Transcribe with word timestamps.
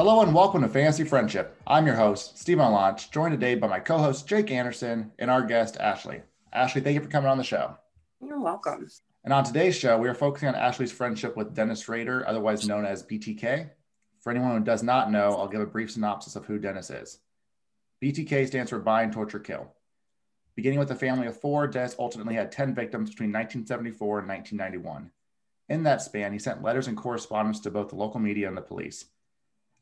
Hello 0.00 0.22
and 0.22 0.34
welcome 0.34 0.62
to 0.62 0.68
Fantasy 0.70 1.04
Friendship. 1.04 1.60
I'm 1.66 1.84
your 1.84 1.94
host, 1.94 2.38
Stephen 2.38 2.72
Launch, 2.72 3.10
joined 3.10 3.32
today 3.32 3.54
by 3.54 3.66
my 3.66 3.80
co-host 3.80 4.26
Jake 4.26 4.50
Anderson 4.50 5.12
and 5.18 5.30
our 5.30 5.42
guest 5.42 5.76
Ashley. 5.78 6.22
Ashley, 6.54 6.80
thank 6.80 6.94
you 6.94 7.02
for 7.02 7.10
coming 7.10 7.28
on 7.28 7.36
the 7.36 7.44
show. 7.44 7.76
You're 8.18 8.40
welcome. 8.40 8.88
And 9.24 9.34
on 9.34 9.44
today's 9.44 9.76
show, 9.76 9.98
we 9.98 10.08
are 10.08 10.14
focusing 10.14 10.48
on 10.48 10.54
Ashley's 10.54 10.90
friendship 10.90 11.36
with 11.36 11.54
Dennis 11.54 11.86
Rader, 11.86 12.26
otherwise 12.26 12.66
known 12.66 12.86
as 12.86 13.02
BTK. 13.02 13.68
For 14.20 14.30
anyone 14.30 14.56
who 14.56 14.64
does 14.64 14.82
not 14.82 15.10
know, 15.10 15.36
I'll 15.36 15.48
give 15.48 15.60
a 15.60 15.66
brief 15.66 15.90
synopsis 15.90 16.34
of 16.34 16.46
who 16.46 16.58
Dennis 16.58 16.88
is. 16.88 17.18
BTK 18.02 18.46
stands 18.46 18.70
for 18.70 18.78
Bind, 18.78 19.12
Torture, 19.12 19.38
Kill. 19.38 19.70
Beginning 20.56 20.78
with 20.78 20.92
a 20.92 20.96
family 20.96 21.26
of 21.26 21.38
four, 21.38 21.66
Dennis 21.66 21.94
ultimately 21.98 22.36
had 22.36 22.50
10 22.50 22.74
victims 22.74 23.10
between 23.10 23.32
1974 23.32 24.20
and 24.20 24.28
1991. 24.28 25.10
In 25.68 25.82
that 25.82 26.00
span, 26.00 26.32
he 26.32 26.38
sent 26.38 26.62
letters 26.62 26.88
and 26.88 26.96
correspondence 26.96 27.60
to 27.60 27.70
both 27.70 27.90
the 27.90 27.96
local 27.96 28.18
media 28.18 28.48
and 28.48 28.56
the 28.56 28.62
police. 28.62 29.04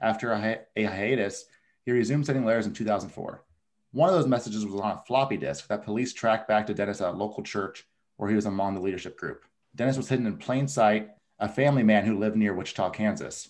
After 0.01 0.33
a, 0.33 0.61
a 0.77 0.85
hiatus, 0.85 1.47
he 1.85 1.93
resumed 1.93 2.27
sending 2.27 2.45
letters 2.45 2.67
in 2.67 2.73
2004. 2.73 3.45
One 3.93 4.09
of 4.09 4.15
those 4.15 4.27
messages 4.27 4.65
was 4.65 4.81
on 4.81 4.93
a 4.93 5.03
floppy 5.07 5.37
disk 5.37 5.67
that 5.69 5.85
police 5.85 6.13
tracked 6.13 6.47
back 6.47 6.67
to 6.67 6.75
Dennis 6.75 7.01
at 7.01 7.15
a 7.15 7.17
local 7.17 7.43
church 7.43 7.87
where 8.17 8.29
he 8.29 8.37
was 8.37 8.47
among 8.47 8.75
the 8.75 8.81
leadership 8.81 9.17
group. 9.17 9.45
Dennis 9.75 9.97
was 9.97 10.09
hidden 10.09 10.27
in 10.27 10.37
plain 10.37 10.69
sight, 10.69 11.11
a 11.39 11.49
family 11.49 11.83
man 11.83 12.05
who 12.05 12.19
lived 12.19 12.37
near 12.37 12.55
Wichita, 12.55 12.91
Kansas. 12.91 13.49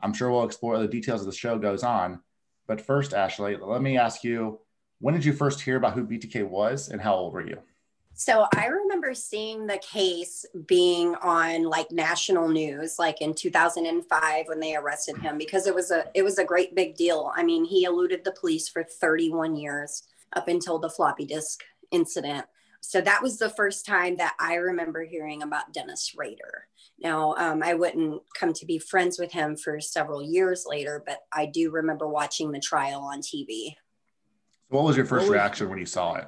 I'm 0.00 0.12
sure 0.12 0.30
we'll 0.30 0.44
explore 0.44 0.78
the 0.78 0.86
details 0.86 1.20
as 1.20 1.26
the 1.26 1.32
show 1.32 1.58
goes 1.58 1.82
on. 1.82 2.20
But 2.66 2.80
first, 2.80 3.14
Ashley, 3.14 3.56
let 3.56 3.82
me 3.82 3.96
ask 3.96 4.22
you 4.22 4.60
when 5.00 5.14
did 5.14 5.24
you 5.24 5.32
first 5.32 5.60
hear 5.60 5.76
about 5.76 5.92
who 5.92 6.06
BTK 6.06 6.48
was 6.48 6.88
and 6.88 7.00
how 7.00 7.14
old 7.14 7.32
were 7.32 7.46
you? 7.46 7.58
So 8.18 8.46
I 8.56 8.68
remember 8.68 9.12
seeing 9.12 9.66
the 9.66 9.76
case 9.76 10.46
being 10.64 11.14
on 11.16 11.64
like 11.64 11.92
national 11.92 12.48
news, 12.48 12.98
like 12.98 13.20
in 13.20 13.34
2005 13.34 14.48
when 14.48 14.58
they 14.58 14.74
arrested 14.74 15.18
him, 15.18 15.36
because 15.36 15.66
it 15.66 15.74
was 15.74 15.90
a 15.90 16.06
it 16.14 16.22
was 16.22 16.38
a 16.38 16.44
great 16.44 16.74
big 16.74 16.96
deal. 16.96 17.30
I 17.36 17.42
mean, 17.42 17.66
he 17.66 17.84
eluded 17.84 18.24
the 18.24 18.32
police 18.32 18.70
for 18.70 18.82
31 18.82 19.56
years 19.56 20.04
up 20.32 20.48
until 20.48 20.78
the 20.78 20.88
floppy 20.88 21.26
disk 21.26 21.62
incident. 21.90 22.46
So 22.80 23.02
that 23.02 23.22
was 23.22 23.36
the 23.36 23.50
first 23.50 23.84
time 23.84 24.16
that 24.16 24.34
I 24.40 24.54
remember 24.54 25.04
hearing 25.04 25.42
about 25.42 25.74
Dennis 25.74 26.14
Rader. 26.16 26.68
Now, 26.98 27.34
um, 27.34 27.62
I 27.62 27.74
wouldn't 27.74 28.22
come 28.34 28.54
to 28.54 28.64
be 28.64 28.78
friends 28.78 29.18
with 29.18 29.32
him 29.32 29.56
for 29.56 29.78
several 29.78 30.22
years 30.22 30.64
later, 30.66 31.02
but 31.04 31.18
I 31.34 31.44
do 31.44 31.70
remember 31.70 32.08
watching 32.08 32.50
the 32.50 32.60
trial 32.60 33.02
on 33.02 33.20
TV. 33.20 33.76
What 34.68 34.84
was 34.84 34.96
your 34.96 35.04
first 35.04 35.28
reaction 35.28 35.68
when 35.68 35.78
you 35.78 35.84
saw 35.84 36.14
it? 36.14 36.26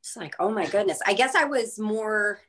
It's 0.00 0.16
like, 0.16 0.34
oh 0.40 0.50
my 0.50 0.66
goodness. 0.66 1.00
I 1.06 1.14
guess 1.14 1.34
I 1.34 1.44
was 1.44 1.78
more 1.78 2.40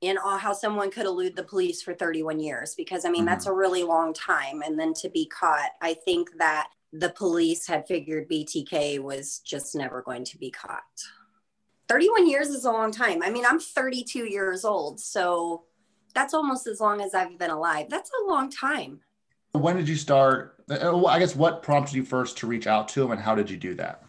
in 0.00 0.18
awe 0.18 0.38
how 0.38 0.52
someone 0.52 0.90
could 0.90 1.06
elude 1.06 1.36
the 1.36 1.44
police 1.44 1.80
for 1.80 1.94
31 1.94 2.40
years 2.40 2.74
because 2.74 3.04
I 3.04 3.10
mean, 3.10 3.20
mm-hmm. 3.20 3.26
that's 3.26 3.46
a 3.46 3.52
really 3.52 3.84
long 3.84 4.12
time. 4.12 4.62
And 4.62 4.78
then 4.78 4.94
to 4.94 5.08
be 5.08 5.26
caught, 5.26 5.70
I 5.80 5.94
think 5.94 6.30
that 6.38 6.68
the 6.92 7.10
police 7.10 7.66
had 7.66 7.86
figured 7.86 8.28
BTK 8.28 9.00
was 9.00 9.38
just 9.38 9.74
never 9.74 10.02
going 10.02 10.24
to 10.24 10.38
be 10.38 10.50
caught. 10.50 10.82
31 11.88 12.28
years 12.28 12.48
is 12.48 12.64
a 12.64 12.70
long 12.70 12.90
time. 12.90 13.22
I 13.22 13.30
mean, 13.30 13.44
I'm 13.46 13.60
32 13.60 14.24
years 14.24 14.64
old. 14.64 15.00
So 15.00 15.64
that's 16.14 16.34
almost 16.34 16.66
as 16.66 16.80
long 16.80 17.00
as 17.00 17.14
I've 17.14 17.38
been 17.38 17.50
alive. 17.50 17.86
That's 17.88 18.10
a 18.22 18.30
long 18.30 18.50
time. 18.50 19.00
When 19.52 19.76
did 19.76 19.88
you 19.88 19.96
start? 19.96 20.62
Uh, 20.70 21.04
I 21.04 21.18
guess 21.18 21.36
what 21.36 21.62
prompted 21.62 21.94
you 21.94 22.04
first 22.04 22.38
to 22.38 22.46
reach 22.46 22.66
out 22.66 22.88
to 22.88 23.02
him 23.02 23.10
and 23.10 23.20
how 23.20 23.34
did 23.34 23.50
you 23.50 23.56
do 23.56 23.74
that? 23.74 24.04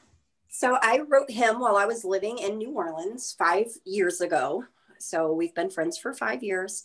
So 0.55 0.77
I 0.83 0.99
wrote 1.09 1.31
him 1.31 1.59
while 1.59 1.77
I 1.77 1.87
was 1.87 2.05
living 2.05 2.37
in 2.37 2.59
New 2.59 2.69
Orleans 2.69 3.35
five 3.39 3.65
years 3.85 4.21
ago. 4.21 4.63
So 4.99 5.33
we've 5.33 5.55
been 5.55 5.71
friends 5.71 5.97
for 5.97 6.13
five 6.13 6.43
years. 6.43 6.83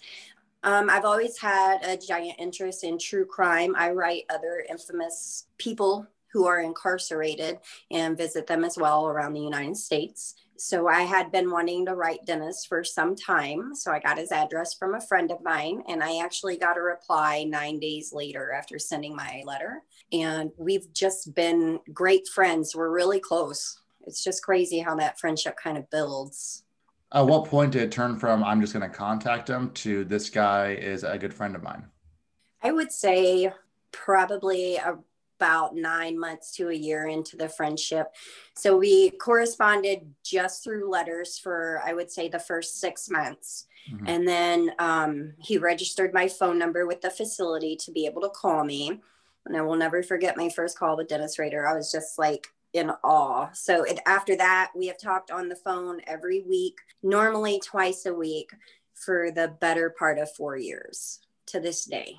Um, 0.62 0.88
I've 0.88 1.04
always 1.04 1.38
had 1.38 1.84
a 1.84 1.98
giant 1.98 2.36
interest 2.38 2.82
in 2.82 2.98
true 2.98 3.26
crime. 3.26 3.76
I 3.76 3.90
write 3.90 4.24
other 4.30 4.64
infamous 4.70 5.48
people 5.58 6.06
who 6.32 6.46
are 6.46 6.60
incarcerated 6.60 7.58
and 7.90 8.16
visit 8.16 8.46
them 8.46 8.64
as 8.64 8.78
well 8.78 9.06
around 9.06 9.34
the 9.34 9.40
United 9.40 9.76
States. 9.76 10.34
So 10.58 10.88
I 10.88 11.02
had 11.02 11.30
been 11.30 11.50
wanting 11.50 11.86
to 11.86 11.94
write 11.94 12.26
Dennis 12.26 12.64
for 12.64 12.82
some 12.82 13.14
time. 13.14 13.74
So 13.74 13.92
I 13.92 14.00
got 14.00 14.18
his 14.18 14.32
address 14.32 14.74
from 14.74 14.94
a 14.94 15.00
friend 15.00 15.30
of 15.30 15.42
mine, 15.42 15.82
and 15.88 16.02
I 16.02 16.18
actually 16.18 16.56
got 16.56 16.76
a 16.76 16.82
reply 16.82 17.44
nine 17.44 17.78
days 17.78 18.12
later 18.12 18.52
after 18.52 18.78
sending 18.78 19.14
my 19.14 19.42
letter 19.46 19.84
and 20.12 20.50
we've 20.56 20.92
just 20.92 21.34
been 21.34 21.80
great 21.92 22.26
friends. 22.28 22.74
We're 22.74 22.90
really 22.90 23.20
close. 23.20 23.80
It's 24.06 24.24
just 24.24 24.42
crazy 24.42 24.78
how 24.78 24.96
that 24.96 25.18
friendship 25.18 25.56
kind 25.62 25.76
of 25.76 25.88
builds. 25.90 26.64
At 27.12 27.26
what 27.26 27.46
point 27.46 27.72
did 27.72 27.82
it 27.82 27.92
turn 27.92 28.18
from 28.18 28.44
I'm 28.44 28.60
just 28.60 28.72
going 28.72 28.88
to 28.88 28.94
contact 28.94 29.48
him 29.48 29.70
to 29.72 30.04
this 30.04 30.30
guy 30.30 30.72
is 30.72 31.04
a 31.04 31.18
good 31.18 31.32
friend 31.32 31.56
of 31.56 31.62
mine? 31.62 31.86
I 32.62 32.72
would 32.72 32.92
say 32.92 33.52
probably 33.92 34.78
about 35.38 35.76
nine 35.76 36.18
months 36.18 36.52
to 36.56 36.68
a 36.68 36.74
year 36.74 37.06
into 37.06 37.36
the 37.36 37.48
friendship. 37.48 38.14
So 38.54 38.76
we 38.76 39.10
corresponded 39.10 40.00
just 40.24 40.64
through 40.64 40.90
letters 40.90 41.38
for, 41.38 41.80
I 41.86 41.92
would 41.92 42.10
say, 42.10 42.28
the 42.28 42.40
first 42.40 42.80
six 42.80 43.08
months. 43.08 43.66
Mm-hmm. 43.92 44.06
And 44.08 44.28
then 44.28 44.72
um, 44.78 45.34
he 45.38 45.56
registered 45.56 46.12
my 46.12 46.26
phone 46.26 46.58
number 46.58 46.86
with 46.86 47.00
the 47.00 47.10
facility 47.10 47.76
to 47.76 47.92
be 47.92 48.04
able 48.06 48.22
to 48.22 48.30
call 48.30 48.64
me. 48.64 49.00
And 49.46 49.56
I 49.56 49.62
will 49.62 49.76
never 49.76 50.02
forget 50.02 50.36
my 50.36 50.48
first 50.48 50.76
call 50.76 50.96
with 50.96 51.08
Dennis 51.08 51.38
Rader. 51.38 51.66
I 51.66 51.74
was 51.74 51.92
just 51.92 52.18
like 52.18 52.48
in 52.72 52.90
awe. 53.02 53.48
So 53.52 53.84
it, 53.84 54.00
after 54.06 54.36
that, 54.36 54.72
we 54.76 54.88
have 54.88 54.98
talked 54.98 55.30
on 55.30 55.48
the 55.48 55.56
phone 55.56 56.00
every 56.06 56.42
week, 56.42 56.76
normally 57.02 57.60
twice 57.64 58.06
a 58.06 58.12
week 58.12 58.50
for 58.94 59.30
the 59.30 59.48
better 59.60 59.90
part 59.90 60.18
of 60.18 60.30
four 60.32 60.56
years 60.56 61.20
to 61.46 61.60
this 61.60 61.84
day. 61.84 62.16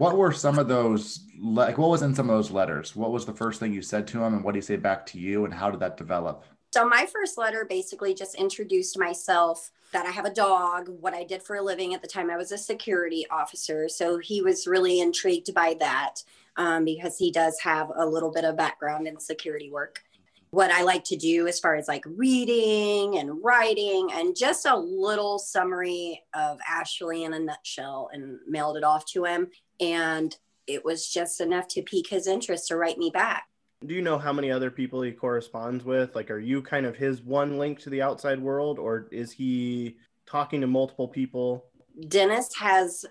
What 0.00 0.16
were 0.16 0.32
some 0.32 0.58
of 0.58 0.66
those 0.66 1.26
like 1.38 1.76
what 1.76 1.90
was 1.90 2.00
in 2.00 2.14
some 2.14 2.30
of 2.30 2.34
those 2.34 2.50
letters? 2.50 2.96
What 2.96 3.12
was 3.12 3.26
the 3.26 3.34
first 3.34 3.60
thing 3.60 3.74
you 3.74 3.82
said 3.82 4.06
to 4.06 4.24
him 4.24 4.32
and 4.32 4.42
what 4.42 4.54
did 4.54 4.62
he 4.62 4.66
say 4.66 4.76
back 4.76 5.04
to 5.06 5.18
you 5.18 5.44
and 5.44 5.52
how 5.52 5.70
did 5.70 5.80
that 5.80 5.98
develop? 5.98 6.46
So 6.72 6.88
my 6.88 7.04
first 7.04 7.36
letter 7.36 7.66
basically 7.68 8.14
just 8.14 8.34
introduced 8.34 8.98
myself 8.98 9.70
that 9.92 10.06
I 10.06 10.10
have 10.10 10.24
a 10.24 10.32
dog, 10.32 10.88
what 10.88 11.12
I 11.12 11.22
did 11.24 11.42
for 11.42 11.56
a 11.56 11.62
living 11.62 11.92
at 11.92 12.00
the 12.00 12.08
time 12.08 12.30
I 12.30 12.38
was 12.38 12.50
a 12.50 12.56
security 12.56 13.26
officer. 13.30 13.90
So 13.90 14.16
he 14.16 14.40
was 14.40 14.66
really 14.66 15.00
intrigued 15.00 15.52
by 15.52 15.76
that 15.80 16.22
um, 16.56 16.86
because 16.86 17.18
he 17.18 17.30
does 17.30 17.60
have 17.60 17.90
a 17.94 18.06
little 18.06 18.32
bit 18.32 18.44
of 18.44 18.56
background 18.56 19.06
in 19.06 19.20
security 19.20 19.70
work. 19.70 20.02
What 20.50 20.70
I 20.70 20.82
like 20.82 21.04
to 21.04 21.16
do 21.16 21.46
as 21.46 21.60
far 21.60 21.74
as 21.74 21.88
like 21.88 22.04
reading 22.06 23.18
and 23.18 23.44
writing 23.44 24.08
and 24.14 24.34
just 24.34 24.64
a 24.64 24.74
little 24.74 25.38
summary 25.38 26.22
of 26.32 26.58
Ashley 26.66 27.24
in 27.24 27.34
a 27.34 27.38
nutshell 27.38 28.08
and 28.14 28.38
mailed 28.48 28.78
it 28.78 28.82
off 28.82 29.04
to 29.12 29.24
him. 29.24 29.50
And 29.80 30.36
it 30.66 30.84
was 30.84 31.08
just 31.08 31.40
enough 31.40 31.68
to 31.68 31.82
pique 31.82 32.08
his 32.08 32.26
interest 32.26 32.68
to 32.68 32.76
write 32.76 32.98
me 32.98 33.10
back. 33.10 33.46
Do 33.86 33.94
you 33.94 34.02
know 34.02 34.18
how 34.18 34.32
many 34.32 34.50
other 34.50 34.70
people 34.70 35.00
he 35.00 35.10
corresponds 35.10 35.84
with? 35.84 36.14
Like, 36.14 36.30
are 36.30 36.38
you 36.38 36.60
kind 36.60 36.84
of 36.84 36.96
his 36.96 37.22
one 37.22 37.58
link 37.58 37.80
to 37.80 37.90
the 37.90 38.02
outside 38.02 38.38
world, 38.38 38.78
or 38.78 39.08
is 39.10 39.32
he 39.32 39.96
talking 40.26 40.60
to 40.60 40.66
multiple 40.66 41.08
people? 41.08 41.64
Dennis 42.08 42.54
has 42.56 43.06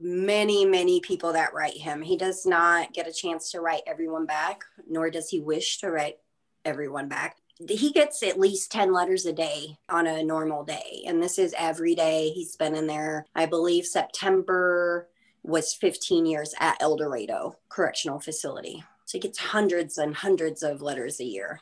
many, 0.00 0.66
many 0.66 1.00
people 1.00 1.32
that 1.32 1.54
write 1.54 1.78
him. 1.78 2.02
He 2.02 2.16
does 2.16 2.44
not 2.44 2.92
get 2.92 3.08
a 3.08 3.12
chance 3.12 3.50
to 3.52 3.60
write 3.60 3.82
everyone 3.86 4.26
back, 4.26 4.64
nor 4.88 5.10
does 5.10 5.30
he 5.30 5.40
wish 5.40 5.78
to 5.78 5.90
write 5.90 6.18
everyone 6.64 7.08
back. 7.08 7.38
He 7.68 7.92
gets 7.92 8.22
at 8.22 8.38
least 8.38 8.72
10 8.72 8.92
letters 8.92 9.26
a 9.26 9.32
day 9.32 9.78
on 9.88 10.06
a 10.06 10.22
normal 10.22 10.64
day. 10.64 11.04
And 11.06 11.22
this 11.22 11.38
is 11.38 11.54
every 11.56 11.94
day. 11.94 12.30
He's 12.30 12.56
been 12.56 12.74
in 12.74 12.88
there, 12.88 13.26
I 13.34 13.46
believe 13.46 13.86
September 13.86 15.08
was 15.44 15.74
15 15.74 16.26
years 16.26 16.54
at 16.58 16.76
El 16.80 16.96
Dorado 16.96 17.56
Correctional 17.68 18.18
Facility. 18.18 18.82
So 19.04 19.18
he 19.18 19.20
gets 19.20 19.38
hundreds 19.38 19.98
and 19.98 20.14
hundreds 20.14 20.62
of 20.62 20.82
letters 20.82 21.20
a 21.20 21.24
year. 21.24 21.60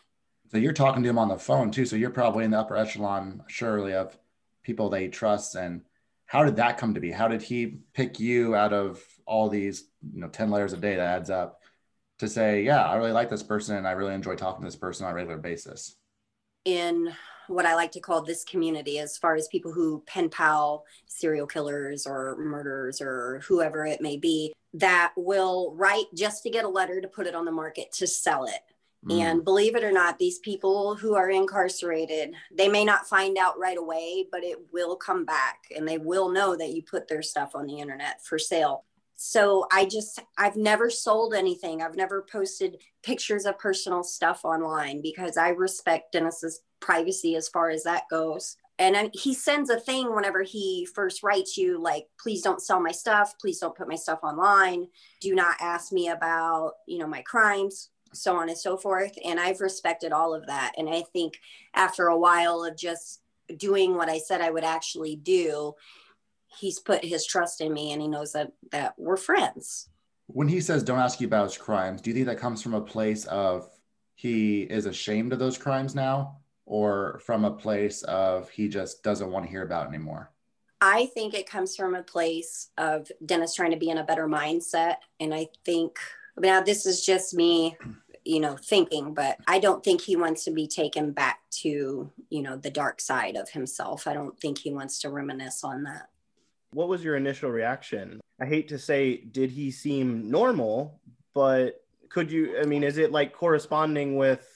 So 0.50 0.58
you're 0.58 0.72
talking 0.72 1.02
to 1.02 1.08
him 1.08 1.18
on 1.18 1.28
the 1.28 1.38
phone 1.38 1.70
too. 1.70 1.84
So 1.84 1.96
you're 1.96 2.10
probably 2.10 2.44
in 2.44 2.52
the 2.52 2.60
upper 2.60 2.76
echelon, 2.76 3.42
surely, 3.48 3.94
of 3.94 4.16
people 4.62 4.88
they 4.88 5.08
trust 5.08 5.56
and 5.56 5.82
how 6.32 6.44
did 6.44 6.56
that 6.56 6.78
come 6.78 6.94
to 6.94 7.00
be? 7.00 7.10
How 7.10 7.28
did 7.28 7.42
he 7.42 7.80
pick 7.92 8.18
you 8.18 8.54
out 8.54 8.72
of 8.72 9.04
all 9.26 9.50
these, 9.50 9.84
you 10.14 10.18
know, 10.18 10.28
10 10.28 10.50
letters 10.50 10.72
a 10.72 10.78
day 10.78 10.96
that 10.96 11.06
adds 11.06 11.28
up 11.28 11.60
to 12.20 12.28
say, 12.28 12.62
yeah, 12.62 12.82
I 12.86 12.94
really 12.94 13.12
like 13.12 13.28
this 13.28 13.42
person 13.42 13.76
and 13.76 13.86
I 13.86 13.92
really 13.92 14.14
enjoy 14.14 14.36
talking 14.36 14.62
to 14.62 14.66
this 14.66 14.76
person 14.76 15.04
on 15.04 15.12
a 15.12 15.14
regular 15.14 15.36
basis? 15.36 15.94
In 16.64 17.12
what 17.48 17.66
I 17.66 17.74
like 17.74 17.92
to 17.92 18.00
call 18.00 18.22
this 18.22 18.44
community, 18.44 18.98
as 18.98 19.16
far 19.16 19.34
as 19.34 19.48
people 19.48 19.72
who 19.72 20.02
pen 20.06 20.28
pal 20.28 20.84
serial 21.06 21.46
killers 21.46 22.06
or 22.06 22.36
murderers 22.38 23.00
or 23.00 23.42
whoever 23.46 23.86
it 23.86 24.00
may 24.00 24.16
be, 24.16 24.52
that 24.74 25.12
will 25.16 25.74
write 25.76 26.06
just 26.14 26.42
to 26.42 26.50
get 26.50 26.64
a 26.64 26.68
letter 26.68 27.00
to 27.00 27.08
put 27.08 27.26
it 27.26 27.34
on 27.34 27.44
the 27.44 27.52
market 27.52 27.92
to 27.92 28.06
sell 28.06 28.44
it. 28.44 28.60
Mm. 29.06 29.20
And 29.20 29.44
believe 29.44 29.74
it 29.74 29.84
or 29.84 29.92
not, 29.92 30.18
these 30.18 30.38
people 30.38 30.94
who 30.94 31.14
are 31.14 31.30
incarcerated, 31.30 32.34
they 32.56 32.68
may 32.68 32.84
not 32.84 33.08
find 33.08 33.36
out 33.36 33.58
right 33.58 33.76
away, 33.76 34.26
but 34.30 34.44
it 34.44 34.58
will 34.72 34.96
come 34.96 35.24
back 35.24 35.64
and 35.76 35.86
they 35.86 35.98
will 35.98 36.30
know 36.30 36.56
that 36.56 36.70
you 36.70 36.82
put 36.82 37.08
their 37.08 37.22
stuff 37.22 37.54
on 37.54 37.66
the 37.66 37.80
internet 37.80 38.24
for 38.24 38.38
sale. 38.38 38.84
So 39.16 39.66
I 39.70 39.84
just, 39.84 40.20
I've 40.38 40.56
never 40.56 40.90
sold 40.90 41.34
anything. 41.34 41.82
I've 41.82 41.96
never 41.96 42.22
posted 42.22 42.78
pictures 43.02 43.44
of 43.44 43.58
personal 43.58 44.02
stuff 44.02 44.44
online 44.44 45.00
because 45.00 45.36
I 45.36 45.50
respect 45.50 46.12
Dennis's 46.12 46.60
privacy 46.82 47.36
as 47.36 47.48
far 47.48 47.70
as 47.70 47.84
that 47.84 48.02
goes. 48.10 48.56
and 48.78 48.96
I, 48.96 49.10
he 49.14 49.32
sends 49.32 49.70
a 49.70 49.80
thing 49.80 50.14
whenever 50.14 50.42
he 50.42 50.86
first 50.94 51.22
writes 51.22 51.56
you 51.56 51.80
like 51.80 52.06
please 52.20 52.42
don't 52.42 52.60
sell 52.60 52.80
my 52.80 52.92
stuff. 52.92 53.34
Please 53.40 53.58
don't 53.58 53.76
put 53.76 53.88
my 53.88 53.96
stuff 53.96 54.20
online. 54.22 54.88
Do 55.20 55.34
not 55.34 55.56
ask 55.60 55.92
me 55.92 56.08
about 56.08 56.72
you 56.86 56.98
know 56.98 57.06
my 57.06 57.22
crimes 57.22 57.90
so 58.14 58.36
on 58.36 58.50
and 58.50 58.58
so 58.58 58.76
forth. 58.76 59.12
And 59.24 59.40
i've 59.40 59.60
respected 59.60 60.12
all 60.12 60.34
of 60.34 60.46
that. 60.46 60.72
And 60.76 60.88
i 60.88 61.02
think 61.12 61.38
after 61.74 62.08
a 62.08 62.18
while 62.18 62.64
of 62.64 62.76
just 62.76 63.20
doing 63.56 63.96
what 63.96 64.08
i 64.08 64.18
said 64.18 64.40
i 64.40 64.50
would 64.50 64.64
actually 64.64 65.16
do 65.16 65.74
he's 66.58 66.78
put 66.78 67.04
his 67.04 67.26
trust 67.26 67.60
in 67.60 67.72
me 67.72 67.92
and 67.92 68.00
he 68.00 68.08
knows 68.08 68.32
that 68.32 68.52
that 68.70 68.94
we're 68.98 69.16
friends. 69.16 69.88
When 70.26 70.48
he 70.48 70.60
says 70.60 70.82
don't 70.82 70.98
ask 70.98 71.20
you 71.20 71.26
about 71.26 71.44
his 71.44 71.58
crimes 71.58 72.00
do 72.00 72.10
you 72.10 72.14
think 72.14 72.26
that 72.26 72.38
comes 72.38 72.62
from 72.62 72.74
a 72.74 72.80
place 72.80 73.24
of 73.26 73.68
he 74.14 74.62
is 74.62 74.86
ashamed 74.86 75.32
of 75.32 75.38
those 75.38 75.58
crimes 75.58 75.94
now 75.94 76.38
or 76.66 77.20
from 77.24 77.44
a 77.44 77.50
place 77.50 78.02
of 78.04 78.48
he 78.50 78.68
just 78.68 79.02
doesn't 79.02 79.30
want 79.30 79.44
to 79.44 79.50
hear 79.50 79.62
about 79.62 79.88
anymore? 79.88 80.30
I 80.80 81.06
think 81.06 81.34
it 81.34 81.48
comes 81.48 81.76
from 81.76 81.94
a 81.94 82.02
place 82.02 82.70
of 82.76 83.10
Dennis 83.24 83.54
trying 83.54 83.70
to 83.70 83.76
be 83.76 83.90
in 83.90 83.98
a 83.98 84.04
better 84.04 84.26
mindset. 84.26 84.96
And 85.20 85.32
I 85.32 85.48
think 85.64 85.98
now 86.36 86.60
this 86.60 86.86
is 86.86 87.06
just 87.06 87.34
me, 87.34 87.76
you 88.24 88.40
know, 88.40 88.56
thinking, 88.56 89.14
but 89.14 89.38
I 89.46 89.60
don't 89.60 89.84
think 89.84 90.00
he 90.00 90.16
wants 90.16 90.44
to 90.44 90.50
be 90.50 90.66
taken 90.66 91.12
back 91.12 91.40
to, 91.62 92.10
you 92.30 92.42
know, 92.42 92.56
the 92.56 92.70
dark 92.70 93.00
side 93.00 93.36
of 93.36 93.50
himself. 93.50 94.08
I 94.08 94.14
don't 94.14 94.38
think 94.40 94.58
he 94.58 94.72
wants 94.72 94.98
to 95.00 95.10
reminisce 95.10 95.62
on 95.62 95.84
that. 95.84 96.08
What 96.72 96.88
was 96.88 97.04
your 97.04 97.16
initial 97.16 97.50
reaction? 97.50 98.20
I 98.40 98.46
hate 98.46 98.66
to 98.68 98.78
say, 98.78 99.18
did 99.18 99.50
he 99.50 99.70
seem 99.70 100.30
normal, 100.30 101.00
but 101.32 101.84
could 102.08 102.32
you, 102.32 102.58
I 102.60 102.64
mean, 102.64 102.82
is 102.82 102.98
it 102.98 103.12
like 103.12 103.32
corresponding 103.32 104.16
with 104.16 104.51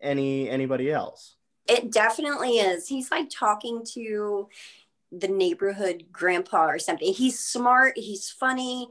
any 0.00 0.48
anybody 0.48 0.90
else. 0.90 1.36
It 1.66 1.92
definitely 1.92 2.58
is. 2.58 2.88
He's 2.88 3.10
like 3.10 3.28
talking 3.30 3.84
to 3.94 4.48
the 5.12 5.28
neighborhood 5.28 6.04
grandpa 6.12 6.66
or 6.66 6.78
something. 6.78 7.12
He's 7.12 7.38
smart, 7.38 7.96
he's 7.96 8.30
funny. 8.30 8.88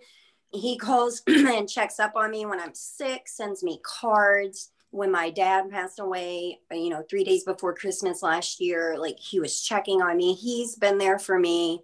He 0.51 0.77
calls 0.77 1.21
and 1.27 1.69
checks 1.69 1.99
up 1.99 2.13
on 2.15 2.31
me 2.31 2.45
when 2.45 2.59
I'm 2.59 2.73
sick, 2.73 3.27
sends 3.27 3.63
me 3.63 3.79
cards. 3.83 4.71
When 4.91 5.11
my 5.11 5.29
dad 5.29 5.69
passed 5.69 5.99
away, 5.99 6.61
you 6.71 6.89
know, 6.89 7.03
three 7.07 7.23
days 7.23 7.43
before 7.43 7.75
Christmas 7.75 8.23
last 8.23 8.59
year, 8.59 8.95
like 8.97 9.19
he 9.19 9.39
was 9.39 9.61
checking 9.61 10.01
on 10.01 10.17
me. 10.17 10.33
He's 10.33 10.75
been 10.75 10.97
there 10.97 11.19
for 11.19 11.37
me 11.37 11.83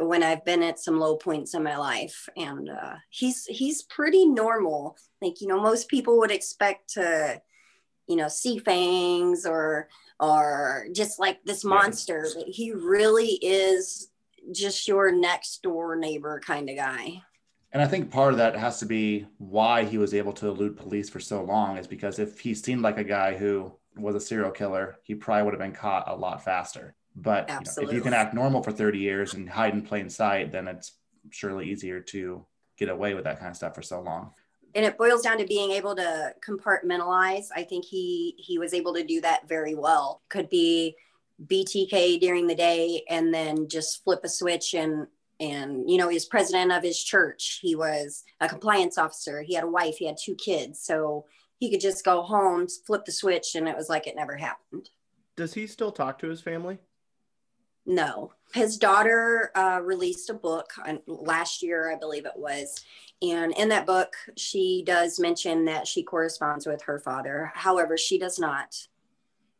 when 0.00 0.22
I've 0.22 0.44
been 0.44 0.62
at 0.62 0.78
some 0.78 0.98
low 0.98 1.16
points 1.16 1.54
in 1.54 1.62
my 1.64 1.76
life, 1.76 2.28
and 2.36 2.70
uh, 2.70 2.94
he's 3.10 3.46
he's 3.46 3.82
pretty 3.82 4.26
normal. 4.26 4.96
Like 5.20 5.40
you 5.40 5.48
know, 5.48 5.60
most 5.60 5.88
people 5.88 6.18
would 6.18 6.30
expect 6.30 6.94
to 6.94 7.40
you 8.08 8.16
know, 8.16 8.28
see 8.28 8.58
fangs 8.58 9.46
or 9.46 9.88
or 10.20 10.86
just 10.92 11.18
like 11.18 11.42
this 11.44 11.64
monster. 11.64 12.26
Yeah. 12.36 12.44
He 12.46 12.72
really 12.72 13.38
is 13.42 14.10
just 14.52 14.88
your 14.88 15.12
next 15.12 15.62
door 15.62 15.96
neighbor 15.96 16.40
kind 16.44 16.68
of 16.68 16.76
guy. 16.76 17.22
And 17.70 17.82
I 17.82 17.86
think 17.86 18.10
part 18.10 18.32
of 18.32 18.38
that 18.38 18.56
has 18.56 18.78
to 18.80 18.86
be 18.86 19.26
why 19.36 19.84
he 19.84 19.98
was 19.98 20.14
able 20.14 20.32
to 20.34 20.48
elude 20.48 20.76
police 20.76 21.10
for 21.10 21.20
so 21.20 21.44
long 21.44 21.76
is 21.76 21.86
because 21.86 22.18
if 22.18 22.40
he 22.40 22.54
seemed 22.54 22.80
like 22.80 22.98
a 22.98 23.04
guy 23.04 23.36
who 23.36 23.72
was 23.96 24.14
a 24.14 24.20
serial 24.20 24.50
killer, 24.50 24.96
he 25.02 25.14
probably 25.14 25.44
would 25.44 25.54
have 25.54 25.60
been 25.60 25.72
caught 25.72 26.08
a 26.08 26.16
lot 26.16 26.42
faster. 26.42 26.94
But 27.14 27.48
you 27.48 27.54
know, 27.54 27.88
if 27.88 27.92
you 27.92 28.00
can 28.00 28.14
act 28.14 28.32
normal 28.32 28.62
for 28.62 28.72
30 28.72 28.98
years 28.98 29.34
and 29.34 29.48
hide 29.48 29.74
in 29.74 29.82
plain 29.82 30.08
sight, 30.08 30.50
then 30.50 30.66
it's 30.66 30.92
surely 31.30 31.70
easier 31.70 32.00
to 32.00 32.46
get 32.78 32.88
away 32.88 33.12
with 33.14 33.24
that 33.24 33.38
kind 33.38 33.50
of 33.50 33.56
stuff 33.56 33.74
for 33.74 33.82
so 33.82 34.00
long 34.00 34.32
and 34.78 34.86
it 34.86 34.96
boils 34.96 35.22
down 35.22 35.38
to 35.38 35.44
being 35.44 35.72
able 35.72 35.96
to 35.96 36.32
compartmentalize. 36.40 37.46
I 37.54 37.64
think 37.64 37.84
he 37.84 38.36
he 38.38 38.60
was 38.60 38.72
able 38.72 38.94
to 38.94 39.02
do 39.02 39.20
that 39.22 39.48
very 39.48 39.74
well. 39.74 40.22
Could 40.28 40.48
be 40.48 40.94
btk 41.46 42.20
during 42.20 42.46
the 42.46 42.54
day 42.54 43.02
and 43.08 43.34
then 43.34 43.68
just 43.68 44.02
flip 44.02 44.20
a 44.24 44.28
switch 44.28 44.74
and 44.74 45.06
and 45.38 45.88
you 45.88 45.96
know 45.96 46.08
he 46.08 46.14
was 46.14 46.26
president 46.26 46.70
of 46.70 46.84
his 46.84 47.02
church. 47.02 47.58
He 47.60 47.74
was 47.74 48.22
a 48.40 48.48
compliance 48.48 48.98
officer. 48.98 49.42
He 49.42 49.54
had 49.54 49.64
a 49.64 49.70
wife. 49.70 49.96
He 49.96 50.06
had 50.06 50.16
two 50.16 50.36
kids. 50.36 50.80
So 50.80 51.24
he 51.58 51.72
could 51.72 51.80
just 51.80 52.04
go 52.04 52.22
home 52.22 52.68
flip 52.86 53.04
the 53.04 53.10
switch 53.10 53.56
and 53.56 53.66
it 53.68 53.76
was 53.76 53.88
like 53.88 54.06
it 54.06 54.14
never 54.14 54.36
happened. 54.36 54.90
Does 55.36 55.54
he 55.54 55.66
still 55.66 55.90
talk 55.90 56.20
to 56.20 56.28
his 56.28 56.40
family 56.40 56.78
no 57.88 58.32
his 58.54 58.78
daughter 58.78 59.50
uh, 59.56 59.80
released 59.82 60.30
a 60.30 60.34
book 60.34 60.70
last 61.06 61.62
year 61.62 61.92
i 61.92 61.96
believe 61.96 62.24
it 62.24 62.36
was 62.36 62.84
and 63.20 63.52
in 63.56 63.68
that 63.70 63.86
book, 63.86 64.14
she 64.36 64.82
does 64.86 65.18
mention 65.18 65.64
that 65.64 65.86
she 65.86 66.02
corresponds 66.02 66.66
with 66.66 66.82
her 66.82 67.00
father. 67.00 67.50
However, 67.54 67.98
she 67.98 68.18
does 68.18 68.38
not. 68.38 68.76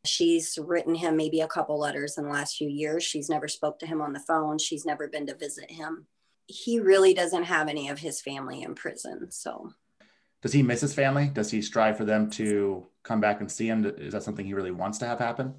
She's 0.05 0.59
written 0.63 0.95
him 0.95 1.17
maybe 1.17 1.41
a 1.41 1.49
couple 1.49 1.79
letters 1.79 2.19
in 2.19 2.25
the 2.25 2.31
last 2.31 2.57
few 2.57 2.69
years. 2.69 3.03
She's 3.03 3.29
never 3.29 3.49
spoke 3.49 3.81
to 3.81 3.87
him 3.87 4.01
on 4.01 4.13
the 4.13 4.21
phone. 4.21 4.59
She's 4.59 4.87
never 4.87 5.09
been 5.09 5.27
to 5.27 5.35
visit 5.35 5.71
him. 5.71 6.07
He 6.47 6.79
really 6.79 7.13
doesn't 7.13 7.45
have 7.45 7.69
any 7.69 7.89
of 7.89 7.99
his 7.99 8.21
family 8.21 8.63
in 8.63 8.75
prison. 8.75 9.31
So 9.33 9.73
does 10.41 10.53
he 10.53 10.63
miss 10.63 10.81
his 10.81 10.95
family? 10.95 11.27
Does 11.27 11.51
he 11.51 11.61
strive 11.61 11.97
for 11.97 12.05
them 12.05 12.31
to 12.31 12.87
come 13.03 13.21
back 13.21 13.41
and 13.41 13.51
see 13.51 13.67
him? 13.67 13.85
Is 13.85 14.13
that 14.13 14.23
something 14.23 14.47
he 14.47 14.55
really 14.55 14.71
wants 14.71 14.99
to 14.99 15.07
have 15.07 15.19
happen? 15.19 15.55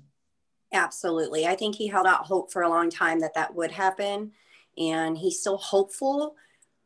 Absolutely. 0.71 1.47
I 1.47 1.55
think 1.55 1.75
he 1.75 1.87
held 1.87 2.05
out 2.05 2.25
hope 2.25 2.51
for 2.51 2.61
a 2.61 2.69
long 2.69 2.89
time 2.89 3.19
that 3.21 3.33
that 3.33 3.55
would 3.55 3.71
happen. 3.71 4.31
And 4.77 5.17
he's 5.17 5.39
still 5.39 5.57
hopeful 5.57 6.35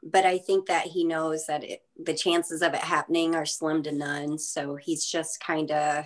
but 0.04 0.26
I 0.26 0.38
think 0.38 0.66
that 0.66 0.88
he 0.88 1.04
knows 1.04 1.46
that 1.46 1.64
it, 1.64 1.84
the 1.98 2.14
chances 2.14 2.62
of 2.62 2.74
it 2.74 2.82
happening 2.82 3.36
are 3.36 3.46
slim 3.46 3.84
to 3.84 3.92
none. 3.92 4.38
So 4.38 4.76
he's 4.76 5.06
just 5.06 5.40
kind 5.40 5.72
of 5.72 6.06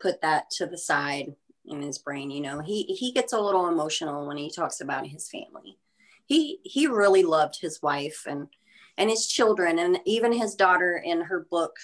put 0.00 0.20
that 0.22 0.50
to 0.52 0.66
the 0.66 0.78
side 0.78 1.34
in 1.64 1.82
his 1.82 1.98
brain. 1.98 2.30
You 2.30 2.40
know, 2.40 2.60
he 2.60 2.82
he 2.82 3.12
gets 3.12 3.32
a 3.32 3.40
little 3.40 3.68
emotional 3.68 4.26
when 4.26 4.36
he 4.36 4.50
talks 4.50 4.80
about 4.80 5.06
his 5.06 5.28
family. 5.28 5.78
He 6.26 6.58
he 6.64 6.86
really 6.86 7.22
loved 7.22 7.60
his 7.60 7.80
wife 7.80 8.24
and 8.26 8.48
and 8.96 9.08
his 9.08 9.28
children 9.28 9.78
and 9.78 10.00
even 10.04 10.32
his 10.32 10.56
daughter 10.56 11.00
in 11.04 11.20
her 11.22 11.46
book 11.48 11.76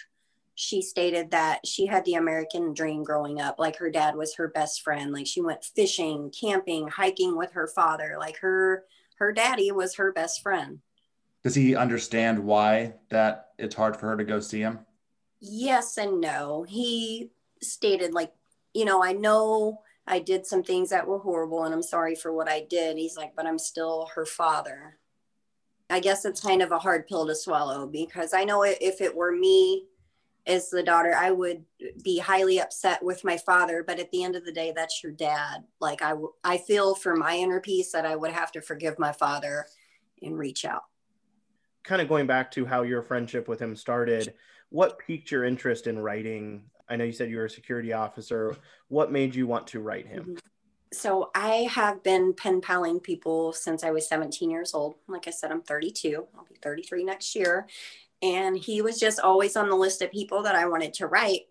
she 0.54 0.82
stated 0.82 1.30
that 1.32 1.66
she 1.66 1.86
had 1.86 2.04
the 2.04 2.14
American 2.14 2.74
dream 2.74 3.02
growing 3.02 3.40
up. 3.40 3.58
Like 3.58 3.76
her 3.76 3.90
dad 3.90 4.16
was 4.16 4.34
her 4.36 4.48
best 4.48 4.82
friend. 4.82 5.12
Like 5.12 5.26
she 5.26 5.40
went 5.40 5.64
fishing, 5.64 6.30
camping, 6.30 6.88
hiking 6.88 7.36
with 7.36 7.52
her 7.52 7.66
father. 7.66 8.16
Like 8.18 8.38
her 8.38 8.84
her 9.18 9.32
daddy 9.32 9.72
was 9.72 9.94
her 9.96 10.12
best 10.12 10.42
friend 10.42 10.80
does 11.44 11.54
he 11.54 11.76
understand 11.76 12.38
why 12.42 12.94
that 13.10 13.50
it's 13.58 13.74
hard 13.74 13.96
for 13.96 14.08
her 14.08 14.16
to 14.16 14.24
go 14.24 14.40
see 14.40 14.60
him? 14.60 14.80
Yes 15.40 15.98
and 15.98 16.20
no. 16.20 16.64
He 16.66 17.30
stated 17.62 18.14
like, 18.14 18.32
you 18.72 18.86
know, 18.86 19.04
I 19.04 19.12
know 19.12 19.82
I 20.06 20.20
did 20.20 20.46
some 20.46 20.62
things 20.62 20.88
that 20.88 21.06
were 21.06 21.18
horrible 21.18 21.64
and 21.64 21.74
I'm 21.74 21.82
sorry 21.82 22.14
for 22.14 22.32
what 22.32 22.48
I 22.48 22.66
did. 22.68 22.96
He's 22.96 23.16
like, 23.16 23.36
but 23.36 23.46
I'm 23.46 23.58
still 23.58 24.10
her 24.14 24.24
father. 24.24 24.98
I 25.90 26.00
guess 26.00 26.24
it's 26.24 26.40
kind 26.40 26.62
of 26.62 26.72
a 26.72 26.78
hard 26.78 27.06
pill 27.06 27.26
to 27.26 27.34
swallow 27.34 27.86
because 27.86 28.32
I 28.32 28.44
know 28.44 28.62
if 28.62 29.02
it 29.02 29.14
were 29.14 29.32
me 29.32 29.84
as 30.46 30.70
the 30.70 30.82
daughter, 30.82 31.14
I 31.14 31.30
would 31.30 31.64
be 32.02 32.18
highly 32.18 32.60
upset 32.60 33.02
with 33.02 33.24
my 33.24 33.38
father. 33.38 33.82
But 33.86 33.98
at 33.98 34.10
the 34.10 34.24
end 34.24 34.36
of 34.36 34.44
the 34.44 34.52
day, 34.52 34.72
that's 34.74 35.02
your 35.02 35.12
dad. 35.12 35.64
Like 35.80 36.02
I, 36.02 36.14
I 36.42 36.58
feel 36.58 36.94
for 36.94 37.16
my 37.16 37.36
inner 37.36 37.60
peace 37.60 37.92
that 37.92 38.06
I 38.06 38.16
would 38.16 38.32
have 38.32 38.52
to 38.52 38.60
forgive 38.60 38.98
my 38.98 39.12
father 39.12 39.66
and 40.22 40.38
reach 40.38 40.64
out 40.64 40.84
kind 41.84 42.00
of 42.00 42.08
going 42.08 42.26
back 42.26 42.50
to 42.52 42.64
how 42.64 42.82
your 42.82 43.02
friendship 43.02 43.46
with 43.46 43.60
him 43.60 43.76
started, 43.76 44.34
what 44.70 44.98
piqued 44.98 45.30
your 45.30 45.44
interest 45.44 45.86
in 45.86 45.98
writing? 45.98 46.64
I 46.88 46.96
know 46.96 47.04
you 47.04 47.12
said 47.12 47.30
you 47.30 47.36
were 47.36 47.44
a 47.44 47.50
security 47.50 47.92
officer. 47.92 48.56
What 48.88 49.12
made 49.12 49.34
you 49.34 49.46
want 49.46 49.66
to 49.68 49.80
write 49.80 50.06
him? 50.06 50.22
Mm-hmm. 50.22 50.38
So 50.92 51.30
I 51.34 51.68
have 51.70 52.02
been 52.02 52.34
pen 52.34 52.60
paling 52.60 53.00
people 53.00 53.52
since 53.52 53.82
I 53.82 53.90
was 53.90 54.08
17 54.08 54.48
years 54.48 54.74
old. 54.74 54.94
Like 55.08 55.26
I 55.26 55.32
said, 55.32 55.50
I'm 55.50 55.62
32. 55.62 56.26
I'll 56.36 56.44
be 56.44 56.54
33 56.62 57.04
next 57.04 57.34
year. 57.34 57.66
And 58.24 58.56
he 58.56 58.80
was 58.80 58.98
just 58.98 59.20
always 59.20 59.54
on 59.54 59.68
the 59.68 59.76
list 59.76 60.00
of 60.00 60.10
people 60.10 60.42
that 60.44 60.54
I 60.54 60.66
wanted 60.66 60.94
to 60.94 61.06
write. 61.06 61.42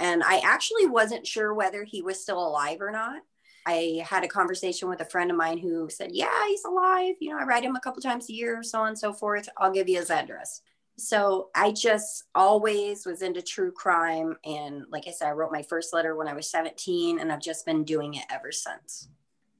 And 0.00 0.24
I 0.24 0.40
actually 0.44 0.86
wasn't 0.86 1.24
sure 1.24 1.54
whether 1.54 1.84
he 1.84 2.02
was 2.02 2.20
still 2.20 2.44
alive 2.44 2.80
or 2.80 2.90
not. 2.90 3.22
I 3.64 4.02
had 4.04 4.24
a 4.24 4.28
conversation 4.28 4.88
with 4.88 5.00
a 5.00 5.04
friend 5.04 5.30
of 5.30 5.36
mine 5.36 5.58
who 5.58 5.88
said, 5.88 6.10
Yeah, 6.12 6.46
he's 6.48 6.64
alive. 6.64 7.14
You 7.20 7.30
know, 7.30 7.38
I 7.38 7.44
write 7.44 7.62
him 7.62 7.76
a 7.76 7.80
couple 7.80 8.02
times 8.02 8.28
a 8.28 8.32
year, 8.32 8.64
so 8.64 8.80
on 8.80 8.88
and 8.88 8.98
so 8.98 9.12
forth. 9.12 9.48
I'll 9.58 9.70
give 9.70 9.88
you 9.88 9.98
his 9.98 10.10
address. 10.10 10.62
So 10.96 11.50
I 11.54 11.70
just 11.70 12.24
always 12.34 13.06
was 13.06 13.22
into 13.22 13.40
true 13.40 13.70
crime. 13.70 14.36
And 14.44 14.86
like 14.90 15.06
I 15.06 15.12
said, 15.12 15.28
I 15.28 15.32
wrote 15.32 15.52
my 15.52 15.62
first 15.62 15.94
letter 15.94 16.16
when 16.16 16.26
I 16.26 16.32
was 16.32 16.50
17, 16.50 17.20
and 17.20 17.30
I've 17.30 17.40
just 17.40 17.64
been 17.64 17.84
doing 17.84 18.14
it 18.14 18.24
ever 18.28 18.50
since. 18.50 19.08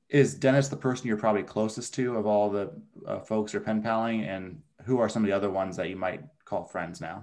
Is 0.08 0.34
Dennis 0.34 0.66
the 0.66 0.76
person 0.76 1.06
you're 1.06 1.18
probably 1.18 1.44
closest 1.44 1.94
to 1.94 2.16
of 2.16 2.26
all 2.26 2.50
the 2.50 2.72
uh, 3.06 3.20
folks 3.20 3.52
you're 3.52 3.62
pen 3.62 3.80
paling? 3.80 4.24
And 4.24 4.60
who 4.84 4.98
are 4.98 5.08
some 5.08 5.22
of 5.22 5.28
the 5.28 5.36
other 5.36 5.50
ones 5.50 5.76
that 5.76 5.90
you 5.90 5.96
might 5.96 6.24
call 6.48 6.64
friends 6.64 7.00
now? 7.00 7.22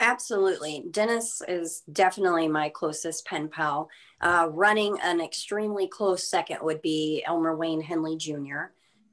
Absolutely. 0.00 0.84
Dennis 0.90 1.42
is 1.46 1.82
definitely 1.92 2.48
my 2.48 2.68
closest 2.68 3.24
pen 3.24 3.48
pal. 3.48 3.88
Uh, 4.20 4.48
running 4.50 4.98
an 5.00 5.20
extremely 5.20 5.86
close 5.86 6.28
second 6.28 6.58
would 6.62 6.82
be 6.82 7.22
Elmer 7.24 7.56
Wayne 7.56 7.80
Henley 7.80 8.16
Jr. 8.16 8.72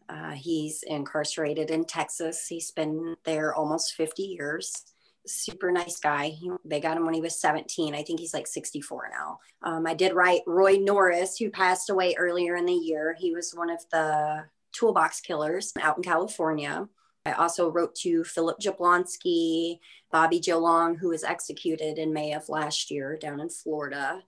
Uh, 0.10 0.32
he's 0.32 0.84
incarcerated 0.84 1.70
in 1.70 1.86
Texas. 1.86 2.48
He's 2.48 2.72
been 2.72 3.16
there 3.24 3.54
almost 3.54 3.94
50 3.94 4.24
years. 4.24 4.84
super 5.28 5.72
nice 5.72 6.00
guy. 6.00 6.30
He, 6.30 6.50
they 6.66 6.80
got 6.80 6.98
him 6.98 7.06
when 7.06 7.14
he 7.14 7.22
was 7.22 7.40
17. 7.40 7.94
I 7.94 8.02
think 8.02 8.20
he's 8.20 8.34
like 8.34 8.48
64 8.48 9.12
now. 9.12 9.40
Um, 9.62 9.86
I 9.86 9.94
did 9.94 10.14
write 10.14 10.42
Roy 10.48 10.78
Norris, 10.78 11.38
who 11.38 11.52
passed 11.52 11.92
away 11.92 12.16
earlier 12.18 12.56
in 12.56 12.66
the 12.66 12.74
year. 12.74 13.16
He 13.20 13.36
was 13.36 13.54
one 13.54 13.70
of 13.70 13.86
the 13.92 14.46
toolbox 14.72 15.22
killers 15.22 15.72
out 15.80 15.98
in 15.98 16.04
California. 16.04 16.90
I 17.26 17.34
also 17.34 17.70
wrote 17.70 17.96
to 17.96 18.24
Philip 18.24 18.60
Jablonski, 18.60 19.80
Bobby 20.12 20.40
Joe 20.40 20.60
Long, 20.60 20.96
who 20.98 21.10
was 21.10 21.24
executed 21.24 21.98
in 21.98 22.14
May 22.14 22.34
of 22.34 22.50
last 22.50 22.90
year 22.90 23.18
down 23.18 23.40
in 23.40 23.50
Florida. 23.50 24.24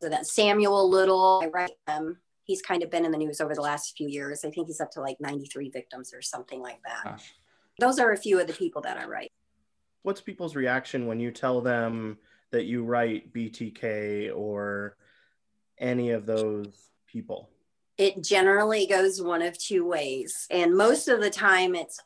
So 0.00 0.08
that 0.08 0.26
Samuel 0.26 0.88
Little, 0.88 1.40
I 1.42 1.48
write 1.48 1.72
him. 1.86 2.18
He's 2.44 2.62
kind 2.62 2.82
of 2.82 2.90
been 2.90 3.04
in 3.04 3.10
the 3.10 3.18
news 3.18 3.40
over 3.40 3.54
the 3.54 3.60
last 3.60 3.96
few 3.96 4.08
years. 4.08 4.44
I 4.44 4.50
think 4.50 4.68
he's 4.68 4.80
up 4.80 4.92
to 4.92 5.00
like 5.00 5.20
93 5.20 5.70
victims 5.70 6.14
or 6.14 6.22
something 6.22 6.60
like 6.60 6.80
that. 6.84 7.04
Gosh. 7.04 7.34
Those 7.80 7.98
are 7.98 8.12
a 8.12 8.16
few 8.16 8.38
of 8.40 8.46
the 8.46 8.52
people 8.52 8.82
that 8.82 8.98
I 8.98 9.06
write. 9.06 9.32
What's 10.02 10.20
people's 10.20 10.54
reaction 10.54 11.06
when 11.06 11.18
you 11.18 11.32
tell 11.32 11.60
them 11.60 12.18
that 12.52 12.64
you 12.64 12.84
write 12.84 13.32
BTK 13.32 14.34
or 14.34 14.96
any 15.78 16.10
of 16.10 16.24
those 16.24 16.90
people? 17.06 17.50
It 17.98 18.22
generally 18.22 18.86
goes 18.86 19.22
one 19.22 19.42
of 19.42 19.58
two 19.58 19.86
ways. 19.86 20.46
And 20.50 20.76
most 20.76 21.08
of 21.08 21.20
the 21.20 21.30
time, 21.30 21.74
it's, 21.74 21.98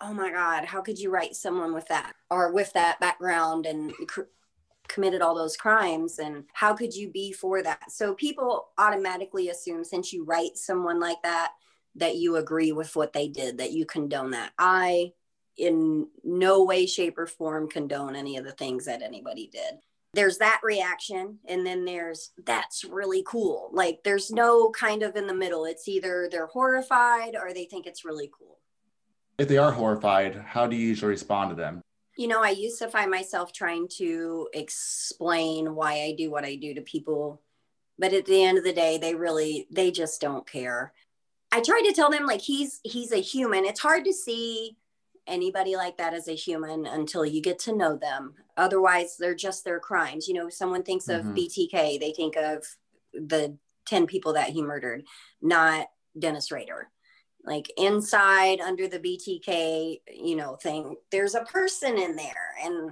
oh 0.00 0.12
my 0.12 0.30
God, 0.30 0.64
how 0.64 0.82
could 0.82 0.98
you 0.98 1.10
write 1.10 1.34
someone 1.34 1.72
with 1.72 1.88
that 1.88 2.14
or 2.30 2.52
with 2.52 2.72
that 2.74 3.00
background 3.00 3.66
and 3.66 3.92
cr- 4.06 4.22
committed 4.88 5.22
all 5.22 5.34
those 5.34 5.56
crimes? 5.56 6.18
And 6.18 6.44
how 6.52 6.74
could 6.74 6.94
you 6.94 7.10
be 7.10 7.32
for 7.32 7.62
that? 7.62 7.90
So 7.90 8.14
people 8.14 8.68
automatically 8.76 9.48
assume 9.48 9.84
since 9.84 10.12
you 10.12 10.24
write 10.24 10.56
someone 10.56 11.00
like 11.00 11.22
that, 11.22 11.52
that 11.96 12.16
you 12.16 12.36
agree 12.36 12.72
with 12.72 12.94
what 12.94 13.12
they 13.12 13.28
did, 13.28 13.58
that 13.58 13.72
you 13.72 13.86
condone 13.86 14.32
that. 14.32 14.52
I, 14.58 15.12
in 15.56 16.08
no 16.22 16.64
way, 16.64 16.86
shape, 16.86 17.18
or 17.18 17.26
form, 17.26 17.68
condone 17.68 18.14
any 18.14 18.36
of 18.36 18.44
the 18.44 18.52
things 18.52 18.84
that 18.86 19.02
anybody 19.02 19.48
did 19.52 19.74
there's 20.14 20.38
that 20.38 20.60
reaction 20.62 21.38
and 21.46 21.64
then 21.64 21.84
there's 21.84 22.32
that's 22.44 22.84
really 22.84 23.22
cool. 23.26 23.70
Like 23.72 24.00
there's 24.04 24.30
no 24.30 24.70
kind 24.70 25.02
of 25.02 25.16
in 25.16 25.26
the 25.26 25.34
middle. 25.34 25.64
It's 25.64 25.86
either 25.88 26.28
they're 26.30 26.46
horrified 26.46 27.36
or 27.36 27.52
they 27.52 27.64
think 27.64 27.86
it's 27.86 28.04
really 28.04 28.30
cool. 28.36 28.58
If 29.38 29.48
they 29.48 29.58
are 29.58 29.72
horrified 29.72 30.34
how 30.46 30.66
do 30.66 30.76
you 30.76 30.88
usually 30.88 31.10
respond 31.10 31.50
to 31.50 31.56
them? 31.56 31.80
You 32.16 32.28
know 32.28 32.42
i 32.42 32.50
used 32.50 32.78
to 32.80 32.88
find 32.88 33.10
myself 33.10 33.52
trying 33.52 33.88
to 33.96 34.48
explain 34.52 35.74
why 35.74 36.02
i 36.02 36.14
do 36.18 36.30
what 36.30 36.44
i 36.44 36.54
do 36.54 36.74
to 36.74 36.82
people 36.82 37.40
but 38.00 38.14
at 38.14 38.24
the 38.24 38.42
end 38.42 38.58
of 38.58 38.64
the 38.64 38.72
day 38.72 38.98
they 38.98 39.14
really 39.14 39.68
they 39.70 39.90
just 39.90 40.20
don't 40.20 40.46
care. 40.46 40.92
I 41.52 41.60
try 41.60 41.82
to 41.84 41.92
tell 41.92 42.10
them 42.10 42.26
like 42.26 42.40
he's 42.40 42.80
he's 42.82 43.12
a 43.12 43.18
human. 43.18 43.64
It's 43.64 43.80
hard 43.80 44.04
to 44.06 44.12
see 44.12 44.76
anybody 45.30 45.76
like 45.76 45.96
that 45.98 46.12
as 46.12 46.28
a 46.28 46.34
human 46.34 46.86
until 46.86 47.24
you 47.24 47.40
get 47.40 47.58
to 47.60 47.76
know 47.76 47.96
them. 47.96 48.34
Otherwise, 48.56 49.16
they're 49.18 49.34
just 49.34 49.64
their 49.64 49.80
crimes. 49.80 50.28
You 50.28 50.34
know, 50.34 50.48
someone 50.48 50.82
thinks 50.82 51.08
of 51.08 51.22
mm-hmm. 51.22 51.34
BTK, 51.34 52.00
they 52.00 52.12
think 52.14 52.36
of 52.36 52.64
the 53.14 53.56
10 53.86 54.06
people 54.06 54.34
that 54.34 54.50
he 54.50 54.62
murdered, 54.62 55.04
not 55.40 55.86
Dennis 56.18 56.52
Rader. 56.52 56.88
Like 57.42 57.72
inside 57.78 58.60
under 58.60 58.86
the 58.86 58.98
BTK, 58.98 60.00
you 60.14 60.36
know, 60.36 60.56
thing, 60.56 60.96
there's 61.10 61.34
a 61.34 61.44
person 61.44 61.96
in 61.96 62.16
there. 62.16 62.54
And 62.62 62.90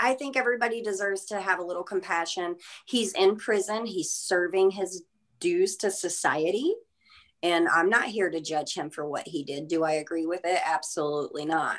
I 0.00 0.14
think 0.14 0.36
everybody 0.36 0.82
deserves 0.82 1.26
to 1.26 1.40
have 1.40 1.60
a 1.60 1.64
little 1.64 1.84
compassion. 1.84 2.56
He's 2.86 3.12
in 3.12 3.36
prison, 3.36 3.86
he's 3.86 4.10
serving 4.10 4.72
his 4.72 5.04
dues 5.38 5.76
to 5.76 5.90
society 5.90 6.74
and 7.42 7.68
I'm 7.68 7.88
not 7.88 8.06
here 8.06 8.30
to 8.30 8.40
judge 8.40 8.74
him 8.74 8.90
for 8.90 9.08
what 9.08 9.26
he 9.26 9.44
did. 9.44 9.68
Do 9.68 9.84
I 9.84 9.92
agree 9.92 10.26
with 10.26 10.40
it? 10.44 10.60
Absolutely 10.64 11.44
not. 11.44 11.78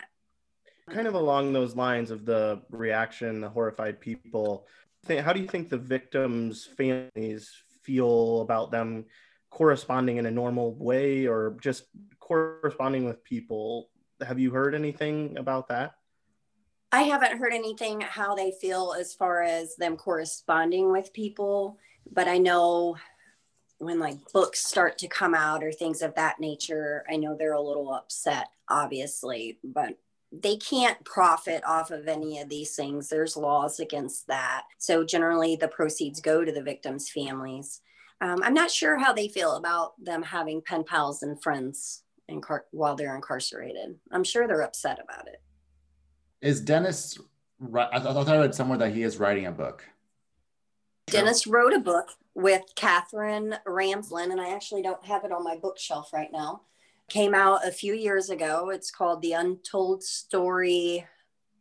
Kind 0.90 1.08
of 1.08 1.14
along 1.14 1.54
those 1.54 1.76
lines 1.76 2.12
of 2.12 2.26
the 2.26 2.62
reaction, 2.72 3.42
the 3.42 3.50
horrified 3.50 4.00
people, 4.00 4.66
how 5.08 5.34
do 5.34 5.40
you 5.40 5.48
think 5.48 5.70
the 5.70 5.78
victims' 5.78 6.66
families 6.66 7.52
feel 7.84 8.42
about 8.42 8.72
them 8.72 9.06
corresponding 9.50 10.18
in 10.18 10.26
a 10.26 10.32
normal 10.32 10.76
way 10.76 11.26
or 11.26 11.58
just 11.62 11.86
corresponding 12.20 13.06
with 13.06 13.24
people? 13.24 13.90
Have 14.22 14.40
you 14.40 14.52
heard 14.52 14.76
anything 14.76 15.38
about 15.38 15.70
that? 15.70 15.94
I 16.92 17.04
haven't 17.04 17.38
heard 17.38 17.54
anything 17.54 18.02
how 18.02 18.36
they 18.36 18.52
feel 18.60 18.96
as 18.98 19.14
far 19.14 19.42
as 19.42 19.76
them 19.76 19.96
corresponding 19.96 20.92
with 20.92 21.14
people, 21.14 21.78
but 22.12 22.28
I 22.28 22.40
know 22.40 22.98
when 23.80 23.98
like 23.98 24.18
books 24.34 24.66
start 24.66 24.98
to 25.00 25.08
come 25.08 25.34
out 25.34 25.64
or 25.64 25.72
things 25.72 26.02
of 26.02 26.14
that 26.16 26.40
nature, 26.40 27.04
I 27.10 27.16
know 27.16 27.36
they're 27.36 27.54
a 27.54 27.62
little 27.62 27.94
upset, 27.94 28.48
obviously, 28.68 29.58
but 29.64 29.98
they 30.32 30.58
can't 30.58 31.04
profit 31.06 31.64
off 31.66 31.90
of 31.90 32.08
any 32.08 32.40
of 32.40 32.50
these 32.50 32.76
things. 32.76 33.10
There's 33.10 33.36
laws 33.36 33.80
against 33.80 34.28
that. 34.28 34.66
So 34.78 35.04
generally, 35.04 35.56
the 35.56 35.70
proceeds 35.70 36.22
go 36.22 36.46
to 36.46 36.52
the 36.52 36.62
victims' 36.62 37.10
families. 37.10 37.82
Um, 38.22 38.44
I'm 38.44 38.54
not 38.54 38.70
sure 38.70 38.98
how 38.98 39.14
they 39.14 39.30
feel 39.30 39.56
about 39.56 39.94
them 40.04 40.22
having 40.22 40.62
pen 40.62 40.84
pals 40.84 41.24
and 41.24 41.42
friends 41.42 42.04
incar- 42.30 42.64
while 42.72 42.96
they're 42.96 43.16
incarcerated. 43.16 43.96
I'm 44.12 44.26
sure 44.26 44.46
they're 44.46 44.62
upset 44.62 45.00
about 45.02 45.28
it. 45.28 45.42
Is 46.42 46.60
Dennis? 46.62 47.18
I 47.74 48.00
thought 48.00 48.28
I 48.28 48.38
read 48.38 48.54
somewhere 48.54 48.78
that 48.78 48.94
he 48.94 49.04
is 49.04 49.18
writing 49.18 49.48
a 49.48 49.52
book. 49.52 49.86
Dennis 51.08 51.48
wrote 51.48 51.74
a 51.74 51.80
book 51.80 52.10
with 52.40 52.64
Katherine 52.76 53.56
Ramsland, 53.68 54.32
and 54.32 54.40
I 54.40 54.54
actually 54.54 54.82
don't 54.82 55.06
have 55.06 55.26
it 55.26 55.32
on 55.32 55.44
my 55.44 55.58
bookshelf 55.58 56.14
right 56.14 56.32
now. 56.32 56.62
Came 57.10 57.34
out 57.34 57.68
a 57.68 57.72
few 57.72 57.94
years 57.94 58.30
ago. 58.30 58.70
It's 58.70 58.92
called 58.92 59.22
The 59.22 59.34
Untold 59.34 60.04
Story 60.04 61.06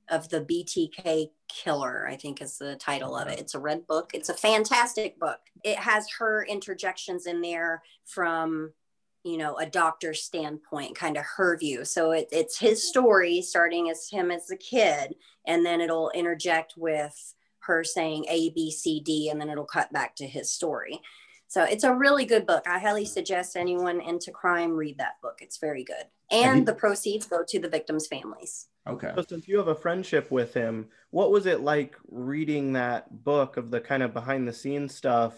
of 0.08 0.28
the 0.28 0.40
BTK 0.40 1.30
Killer, 1.48 2.06
I 2.08 2.16
think 2.16 2.40
is 2.40 2.58
the 2.58 2.76
title 2.76 3.16
of 3.16 3.28
it. 3.28 3.38
It's 3.38 3.54
a 3.54 3.58
red 3.58 3.86
book. 3.86 4.12
It's 4.14 4.28
a 4.28 4.34
fantastic 4.34 5.18
book. 5.18 5.40
It 5.64 5.78
has 5.78 6.06
her 6.18 6.44
interjections 6.44 7.26
in 7.26 7.40
there 7.40 7.82
from, 8.04 8.72
you 9.24 9.36
know, 9.36 9.56
a 9.56 9.66
doctor's 9.66 10.22
standpoint, 10.22 10.96
kind 10.96 11.16
of 11.16 11.24
her 11.36 11.58
view. 11.58 11.84
So 11.84 12.12
it, 12.12 12.28
it's 12.30 12.58
his 12.58 12.86
story 12.86 13.42
starting 13.42 13.90
as 13.90 14.08
him 14.08 14.30
as 14.30 14.50
a 14.50 14.56
kid, 14.56 15.14
and 15.46 15.64
then 15.64 15.80
it'll 15.80 16.10
interject 16.10 16.74
with 16.76 17.34
her 17.68 17.84
saying 17.84 18.24
A, 18.28 18.50
B, 18.50 18.72
C, 18.72 19.00
D, 19.00 19.28
and 19.30 19.40
then 19.40 19.50
it'll 19.50 19.64
cut 19.64 19.92
back 19.92 20.16
to 20.16 20.26
his 20.26 20.50
story. 20.50 21.00
So 21.46 21.62
it's 21.62 21.84
a 21.84 21.94
really 21.94 22.24
good 22.24 22.46
book. 22.46 22.64
I 22.66 22.78
highly 22.78 23.04
suggest 23.04 23.56
anyone 23.56 24.00
into 24.00 24.30
crime 24.30 24.72
read 24.72 24.98
that 24.98 25.20
book. 25.22 25.38
It's 25.40 25.58
very 25.58 25.84
good. 25.84 26.04
And 26.30 26.66
the 26.66 26.74
proceeds 26.74 27.24
go 27.26 27.42
to 27.46 27.58
the 27.58 27.68
victims' 27.68 28.06
families. 28.06 28.66
Okay. 28.86 29.12
So 29.14 29.24
since 29.26 29.48
you 29.48 29.56
have 29.58 29.68
a 29.68 29.74
friendship 29.74 30.30
with 30.30 30.52
him, 30.52 30.88
what 31.10 31.30
was 31.30 31.46
it 31.46 31.60
like 31.60 31.96
reading 32.10 32.74
that 32.74 33.24
book 33.24 33.56
of 33.56 33.70
the 33.70 33.80
kind 33.80 34.02
of 34.02 34.12
behind 34.12 34.46
the 34.46 34.52
scenes 34.52 34.94
stuff 34.94 35.34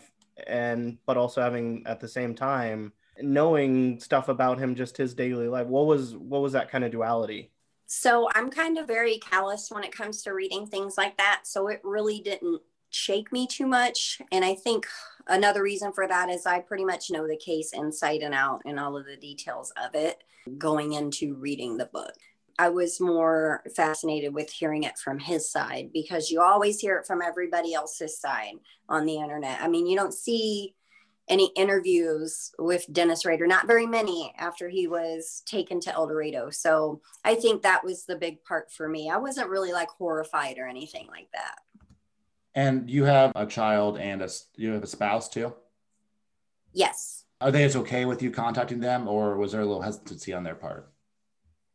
and 0.46 0.98
but 1.06 1.16
also 1.16 1.42
having 1.42 1.82
at 1.86 2.00
the 2.00 2.08
same 2.08 2.34
time 2.34 2.92
knowing 3.20 4.00
stuff 4.00 4.28
about 4.28 4.58
him 4.58 4.74
just 4.74 4.96
his 4.96 5.14
daily 5.14 5.46
life? 5.48 5.66
What 5.66 5.86
was 5.86 6.16
what 6.16 6.42
was 6.42 6.52
that 6.52 6.70
kind 6.70 6.84
of 6.84 6.90
duality? 6.90 7.52
So 7.92 8.28
I'm 8.36 8.50
kind 8.50 8.78
of 8.78 8.86
very 8.86 9.18
callous 9.18 9.68
when 9.68 9.82
it 9.82 9.90
comes 9.90 10.22
to 10.22 10.32
reading 10.32 10.64
things 10.64 10.96
like 10.96 11.16
that. 11.16 11.40
So 11.42 11.66
it 11.66 11.80
really 11.82 12.20
didn't 12.20 12.60
shake 12.90 13.32
me 13.32 13.48
too 13.48 13.66
much. 13.66 14.22
And 14.30 14.44
I 14.44 14.54
think 14.54 14.86
another 15.26 15.60
reason 15.64 15.92
for 15.92 16.06
that 16.06 16.28
is 16.28 16.46
I 16.46 16.60
pretty 16.60 16.84
much 16.84 17.10
know 17.10 17.26
the 17.26 17.36
case 17.36 17.72
inside 17.72 18.20
and 18.20 18.32
out 18.32 18.62
and 18.64 18.78
all 18.78 18.96
of 18.96 19.06
the 19.06 19.16
details 19.16 19.72
of 19.76 19.96
it 19.96 20.22
going 20.56 20.92
into 20.92 21.34
reading 21.34 21.78
the 21.78 21.86
book. 21.86 22.14
I 22.60 22.68
was 22.68 23.00
more 23.00 23.64
fascinated 23.74 24.34
with 24.34 24.50
hearing 24.50 24.84
it 24.84 24.96
from 24.96 25.18
his 25.18 25.50
side 25.50 25.90
because 25.92 26.30
you 26.30 26.40
always 26.40 26.78
hear 26.78 26.96
it 26.96 27.08
from 27.08 27.20
everybody 27.20 27.74
else's 27.74 28.20
side 28.20 28.54
on 28.88 29.04
the 29.04 29.16
internet. 29.16 29.60
I 29.60 29.66
mean, 29.66 29.88
you 29.88 29.96
don't 29.96 30.14
see 30.14 30.76
any 31.30 31.52
interviews 31.56 32.50
with 32.58 32.92
Dennis 32.92 33.24
Rader, 33.24 33.46
not 33.46 33.66
very 33.66 33.86
many 33.86 34.34
after 34.36 34.68
he 34.68 34.88
was 34.88 35.42
taken 35.46 35.80
to 35.80 35.94
El 35.94 36.08
Dorado. 36.08 36.50
So 36.50 37.00
I 37.24 37.36
think 37.36 37.62
that 37.62 37.84
was 37.84 38.04
the 38.04 38.16
big 38.16 38.44
part 38.44 38.70
for 38.72 38.88
me. 38.88 39.08
I 39.08 39.16
wasn't 39.16 39.48
really 39.48 39.72
like 39.72 39.88
horrified 39.88 40.58
or 40.58 40.66
anything 40.66 41.06
like 41.06 41.28
that. 41.32 41.60
And 42.54 42.90
you 42.90 43.04
have 43.04 43.32
a 43.36 43.46
child 43.46 43.96
and 43.96 44.20
a 44.20 44.28
you 44.56 44.72
have 44.72 44.82
a 44.82 44.88
spouse 44.88 45.28
too? 45.28 45.54
Yes. 46.72 47.24
Are 47.40 47.52
they 47.52 47.64
as 47.64 47.76
okay 47.76 48.04
with 48.04 48.22
you 48.22 48.30
contacting 48.32 48.80
them 48.80 49.08
or 49.08 49.36
was 49.36 49.52
there 49.52 49.60
a 49.60 49.66
little 49.66 49.82
hesitancy 49.82 50.32
on 50.32 50.42
their 50.42 50.56
part? 50.56 50.92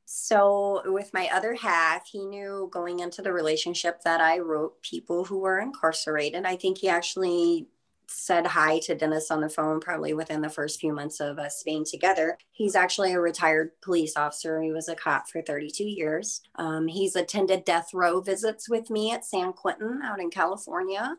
So, 0.07 0.83
with 0.85 1.11
my 1.15 1.29
other 1.33 1.55
half, 1.55 2.07
he 2.07 2.25
knew 2.25 2.69
going 2.71 2.99
into 2.99 3.23
the 3.23 3.33
relationship 3.33 4.01
that 4.03 4.21
I 4.21 4.37
wrote 4.37 4.79
people 4.83 5.25
who 5.25 5.39
were 5.39 5.59
incarcerated. 5.59 6.45
I 6.45 6.57
think 6.57 6.77
he 6.77 6.87
actually 6.87 7.67
said 8.07 8.47
hi 8.47 8.79
to 8.79 8.95
Dennis 8.95 9.31
on 9.31 9.41
the 9.41 9.49
phone 9.49 9.79
probably 9.79 10.13
within 10.13 10.41
the 10.41 10.49
first 10.49 10.79
few 10.79 10.93
months 10.93 11.19
of 11.19 11.39
us 11.39 11.63
being 11.63 11.85
together. 11.85 12.37
He's 12.51 12.75
actually 12.75 13.13
a 13.13 13.19
retired 13.19 13.71
police 13.81 14.15
officer. 14.17 14.61
He 14.61 14.71
was 14.71 14.89
a 14.89 14.95
cop 14.95 15.29
for 15.29 15.41
32 15.41 15.83
years. 15.83 16.41
Um, 16.55 16.87
he's 16.87 17.15
attended 17.15 17.65
death 17.65 17.93
row 17.93 18.21
visits 18.21 18.69
with 18.69 18.89
me 18.89 19.11
at 19.11 19.25
San 19.25 19.53
Quentin 19.53 20.01
out 20.03 20.19
in 20.19 20.29
California. 20.29 21.17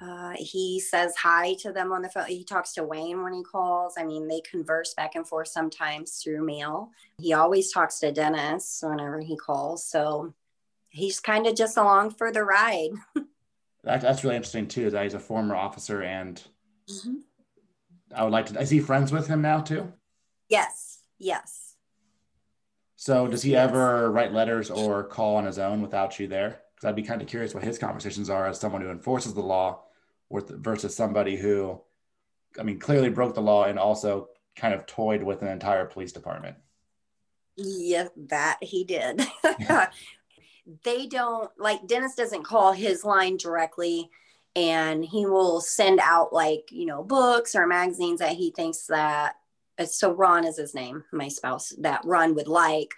Uh, 0.00 0.32
he 0.36 0.80
says 0.80 1.14
hi 1.14 1.54
to 1.54 1.72
them 1.72 1.92
on 1.92 2.00
the 2.00 2.08
phone. 2.08 2.24
He 2.26 2.42
talks 2.42 2.72
to 2.74 2.84
Wayne 2.84 3.22
when 3.22 3.34
he 3.34 3.42
calls. 3.42 3.94
I 3.98 4.04
mean, 4.04 4.28
they 4.28 4.40
converse 4.40 4.94
back 4.94 5.14
and 5.14 5.28
forth 5.28 5.48
sometimes 5.48 6.22
through 6.22 6.44
mail. 6.44 6.90
He 7.18 7.34
always 7.34 7.70
talks 7.70 7.98
to 7.98 8.10
Dennis 8.10 8.82
whenever 8.82 9.20
he 9.20 9.36
calls. 9.36 9.84
So 9.84 10.32
he's 10.88 11.20
kind 11.20 11.46
of 11.46 11.54
just 11.54 11.76
along 11.76 12.12
for 12.12 12.32
the 12.32 12.44
ride. 12.44 12.90
that, 13.84 14.00
that's 14.00 14.24
really 14.24 14.36
interesting 14.36 14.68
too. 14.68 14.86
Is 14.86 14.92
that 14.92 15.04
he's 15.04 15.14
a 15.14 15.20
former 15.20 15.54
officer, 15.54 16.02
and 16.02 16.42
mm-hmm. 16.90 17.14
I 18.14 18.24
would 18.24 18.32
like 18.32 18.46
to. 18.46 18.60
Is 18.60 18.70
he 18.70 18.80
friends 18.80 19.12
with 19.12 19.26
him 19.26 19.42
now 19.42 19.60
too? 19.60 19.92
Yes. 20.48 21.02
Yes. 21.18 21.76
So 22.96 23.26
does 23.26 23.42
he 23.42 23.52
yes. 23.52 23.68
ever 23.68 24.10
write 24.10 24.32
letters 24.32 24.70
or 24.70 25.04
call 25.04 25.36
on 25.36 25.46
his 25.46 25.58
own 25.58 25.80
without 25.80 26.18
you 26.18 26.26
there? 26.26 26.60
Because 26.74 26.88
I'd 26.88 26.96
be 26.96 27.02
kind 27.02 27.22
of 27.22 27.28
curious 27.28 27.54
what 27.54 27.62
his 27.62 27.78
conversations 27.78 28.28
are 28.28 28.46
as 28.46 28.60
someone 28.60 28.82
who 28.82 28.90
enforces 28.90 29.32
the 29.32 29.40
law, 29.40 29.84
versus 30.30 30.94
somebody 30.94 31.36
who, 31.36 31.80
I 32.58 32.62
mean, 32.62 32.78
clearly 32.78 33.08
broke 33.08 33.34
the 33.34 33.40
law 33.42 33.64
and 33.64 33.78
also 33.78 34.28
kind 34.56 34.74
of 34.74 34.86
toyed 34.86 35.22
with 35.22 35.42
an 35.42 35.48
entire 35.48 35.86
police 35.86 36.12
department. 36.12 36.56
Yeah, 37.56 38.08
that 38.28 38.58
he 38.62 38.84
did. 38.84 39.26
they 40.84 41.06
don't 41.06 41.50
like 41.58 41.86
Dennis 41.86 42.14
doesn't 42.14 42.44
call 42.44 42.72
his 42.72 43.04
line 43.04 43.36
directly 43.36 44.10
and 44.56 45.04
he 45.04 45.26
will 45.26 45.60
send 45.60 46.00
out 46.00 46.32
like, 46.32 46.68
you 46.70 46.86
know, 46.86 47.02
books 47.02 47.54
or 47.54 47.66
magazines 47.66 48.20
that 48.20 48.36
he 48.36 48.50
thinks 48.50 48.86
that 48.86 49.36
uh, 49.78 49.84
so 49.84 50.12
Ron 50.12 50.44
is 50.44 50.56
his 50.56 50.74
name, 50.74 51.04
my 51.12 51.28
spouse, 51.28 51.72
that 51.78 52.04
Ron 52.04 52.34
would 52.34 52.48
like 52.48 52.92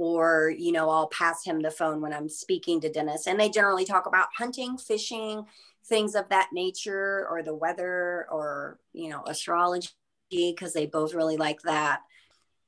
or 0.00 0.54
you 0.56 0.70
know 0.70 0.88
i'll 0.88 1.08
pass 1.08 1.44
him 1.44 1.60
the 1.60 1.72
phone 1.72 2.00
when 2.00 2.12
i'm 2.12 2.28
speaking 2.28 2.80
to 2.80 2.88
dennis 2.88 3.26
and 3.26 3.40
they 3.40 3.48
generally 3.48 3.84
talk 3.84 4.06
about 4.06 4.28
hunting 4.36 4.78
fishing 4.78 5.44
things 5.88 6.14
of 6.14 6.28
that 6.28 6.50
nature 6.52 7.26
or 7.28 7.42
the 7.42 7.52
weather 7.54 8.28
or 8.30 8.78
you 8.92 9.08
know 9.08 9.24
astrology 9.26 9.88
because 10.30 10.72
they 10.72 10.86
both 10.86 11.14
really 11.14 11.36
like 11.36 11.62
that. 11.62 12.02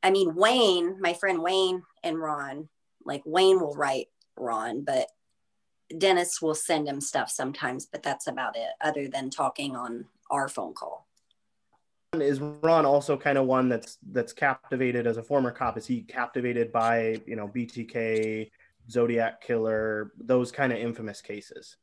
I 0.03 0.11
mean, 0.11 0.35
Wayne, 0.35 1.01
my 1.01 1.13
friend 1.13 1.43
Wayne 1.43 1.83
and 2.03 2.19
Ron, 2.19 2.69
like 3.05 3.23
Wayne 3.25 3.61
will 3.61 3.75
write 3.75 4.09
Ron, 4.41 4.83
but 4.83 5.09
Dennis 5.97 6.41
will 6.41 6.55
send 6.55 6.89
him 6.89 7.01
stuff 7.01 7.31
sometimes, 7.31 7.87
but 7.87 8.03
that's 8.03 8.27
about 8.27 8.57
it, 8.57 8.69
other 8.81 9.09
than 9.09 9.31
talking 9.31 9.77
on 9.77 10.07
our 10.31 10.49
phone 10.49 10.75
call. 10.75 11.07
Is 12.15 12.41
Ron 12.41 12.87
also 12.87 13.17
kind 13.17 13.39
of 13.39 13.47
one 13.47 13.69
that's 13.69 13.99
that's 14.11 14.33
captivated 14.33 15.07
as 15.07 15.17
a 15.17 15.23
former 15.23 15.53
cop? 15.53 15.79
Is 15.79 15.87
he 15.87 16.03
captivated 16.03 16.73
by 16.73 17.21
you 17.25 17.37
know 17.37 17.47
BTK, 17.47 18.51
Zodiac 18.91 19.41
Killer, 19.41 20.13
those 20.19 20.51
kind 20.51 20.73
of 20.73 20.79
infamous 20.79 21.21
cases? 21.21 21.77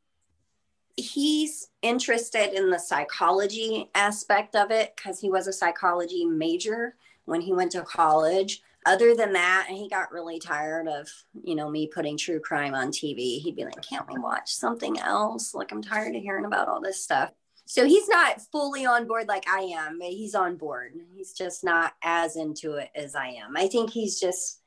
He's 0.98 1.70
interested 1.82 2.58
in 2.58 2.70
the 2.70 2.80
psychology 2.80 3.90
aspect 3.96 4.56
of 4.56 4.72
it 4.72 4.94
because 4.96 5.20
he 5.20 5.30
was 5.30 5.48
a 5.48 5.54
psychology 5.54 6.26
major 6.26 6.96
when 7.26 7.40
he 7.40 7.54
went 7.54 7.72
to 7.74 7.84
college. 7.84 8.62
Other 8.88 9.14
than 9.16 9.34
that, 9.34 9.68
he 9.70 9.90
got 9.90 10.14
really 10.14 10.40
tired 10.40 10.88
of, 10.88 11.10
you 11.44 11.56
know, 11.56 11.70
me 11.70 11.88
putting 11.88 12.18
true 12.18 12.40
crime 12.40 12.74
on 12.74 12.88
TV. 12.88 13.42
He'd 13.42 13.58
be 13.58 13.66
like, 13.66 13.82
can't 13.82 14.08
we 14.10 14.18
watch 14.18 14.54
something 14.54 14.98
else? 14.98 15.54
Like, 15.54 15.74
I'm 15.74 15.82
tired 15.84 16.16
of 16.16 16.22
hearing 16.22 16.46
about 16.46 16.70
all 16.70 16.80
this 16.80 17.04
stuff. 17.04 17.32
So 17.66 17.86
he's 17.86 18.08
not 18.08 18.42
fully 18.50 18.86
on 18.86 19.06
board 19.06 19.28
like 19.28 19.46
I 19.46 19.60
am. 19.78 20.00
He's 20.00 20.34
on 20.34 20.56
board. 20.56 20.94
He's 21.14 21.34
just 21.34 21.66
not 21.66 21.96
as 22.02 22.38
into 22.38 22.76
it 22.76 22.90
as 22.96 23.14
I 23.14 23.28
am. 23.28 23.58
I 23.58 23.68
think 23.68 23.90
he's 23.90 24.22
just, 24.22 24.62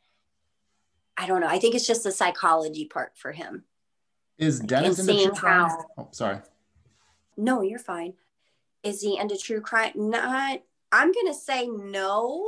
I 1.16 1.26
don't 1.26 1.40
know. 1.40 1.46
I 1.46 1.58
think 1.58 1.74
it's 1.74 1.86
just 1.86 2.04
the 2.04 2.12
psychology 2.12 2.84
part 2.84 3.12
for 3.16 3.32
him. 3.32 3.64
Is 4.36 4.60
Dennis 4.60 4.98
into 4.98 5.14
true 5.14 5.32
crime? 5.32 5.70
How, 5.70 5.86
oh, 5.96 6.08
sorry. 6.10 6.40
No, 7.38 7.62
you're 7.62 7.78
fine. 7.78 8.12
Is 8.82 9.00
he 9.00 9.18
into 9.18 9.38
true 9.38 9.62
crime? 9.62 9.92
Not 9.94 10.60
I'm 10.92 11.12
going 11.12 11.28
to 11.28 11.34
say 11.34 11.68
no 11.68 12.46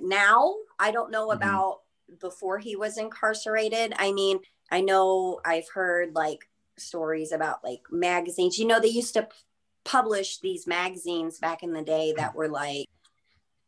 now. 0.00 0.54
I 0.78 0.90
don't 0.90 1.10
know 1.10 1.28
mm-hmm. 1.28 1.38
about 1.38 1.80
before 2.20 2.58
he 2.58 2.76
was 2.76 2.98
incarcerated. 2.98 3.92
I 3.98 4.12
mean, 4.12 4.40
I 4.70 4.80
know 4.80 5.40
I've 5.44 5.68
heard 5.68 6.14
like 6.14 6.48
stories 6.76 7.32
about 7.32 7.64
like 7.64 7.82
magazines. 7.90 8.58
You 8.58 8.66
know, 8.66 8.80
they 8.80 8.88
used 8.88 9.14
to 9.14 9.28
publish 9.84 10.38
these 10.40 10.66
magazines 10.66 11.38
back 11.38 11.62
in 11.62 11.72
the 11.72 11.82
day 11.82 12.14
that 12.16 12.34
were 12.34 12.48
like 12.48 12.86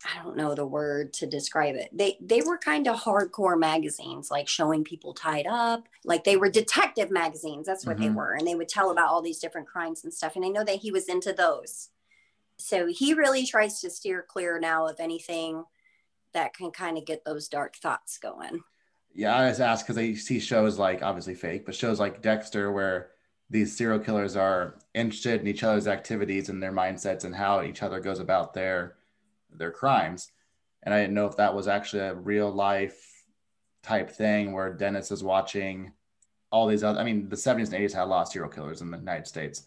I 0.03 0.23
don't 0.23 0.35
know 0.35 0.55
the 0.55 0.65
word 0.65 1.13
to 1.13 1.27
describe 1.27 1.75
it. 1.75 1.89
They 1.93 2.17
they 2.19 2.41
were 2.41 2.57
kind 2.57 2.87
of 2.87 2.99
hardcore 2.99 3.59
magazines, 3.59 4.31
like 4.31 4.47
showing 4.47 4.83
people 4.83 5.13
tied 5.13 5.45
up. 5.45 5.87
Like 6.03 6.23
they 6.23 6.37
were 6.37 6.49
detective 6.49 7.11
magazines. 7.11 7.67
That's 7.67 7.85
what 7.85 7.97
mm-hmm. 7.97 8.05
they 8.05 8.11
were, 8.11 8.33
and 8.33 8.47
they 8.47 8.55
would 8.55 8.69
tell 8.69 8.89
about 8.89 9.09
all 9.09 9.21
these 9.21 9.37
different 9.37 9.67
crimes 9.67 10.03
and 10.03 10.11
stuff. 10.11 10.35
And 10.35 10.43
I 10.43 10.47
know 10.47 10.63
that 10.63 10.77
he 10.77 10.91
was 10.91 11.07
into 11.07 11.33
those 11.33 11.89
so 12.61 12.85
he 12.87 13.13
really 13.13 13.45
tries 13.45 13.81
to 13.81 13.89
steer 13.89 14.23
clear 14.27 14.59
now 14.59 14.87
of 14.87 14.99
anything 14.99 15.65
that 16.33 16.53
can 16.53 16.71
kind 16.71 16.97
of 16.97 17.05
get 17.05 17.23
those 17.25 17.47
dark 17.47 17.75
thoughts 17.75 18.17
going. 18.17 18.61
Yeah, 19.13 19.37
I 19.37 19.49
just 19.49 19.59
asked 19.59 19.85
because 19.85 19.97
I 19.97 20.13
see 20.13 20.39
shows 20.39 20.79
like 20.79 21.03
obviously 21.03 21.35
fake, 21.35 21.65
but 21.65 21.75
shows 21.75 21.99
like 21.99 22.21
Dexter 22.21 22.71
where 22.71 23.11
these 23.49 23.75
serial 23.75 23.99
killers 23.99 24.37
are 24.37 24.79
interested 24.93 25.41
in 25.41 25.47
each 25.47 25.63
other's 25.63 25.87
activities 25.87 26.47
and 26.47 26.63
their 26.63 26.71
mindsets 26.71 27.25
and 27.25 27.35
how 27.35 27.61
each 27.61 27.83
other 27.83 27.99
goes 27.99 28.19
about 28.19 28.53
their 28.53 28.95
their 29.51 29.71
crimes. 29.71 30.31
And 30.83 30.93
I 30.93 31.01
didn't 31.01 31.13
know 31.13 31.27
if 31.27 31.37
that 31.37 31.53
was 31.53 31.67
actually 31.67 32.03
a 32.03 32.15
real 32.15 32.49
life 32.49 33.25
type 33.83 34.09
thing 34.09 34.53
where 34.53 34.73
Dennis 34.73 35.11
is 35.11 35.23
watching 35.23 35.91
all 36.51 36.67
these 36.67 36.83
other 36.83 36.99
I 36.99 37.03
mean 37.03 37.27
the 37.27 37.35
70s 37.35 37.73
and 37.73 37.83
80s 37.83 37.93
had 37.93 38.03
a 38.03 38.05
lot 38.05 38.21
of 38.21 38.27
serial 38.29 38.49
killers 38.49 38.81
in 38.81 38.91
the 38.91 38.97
United 38.97 39.27
States. 39.27 39.63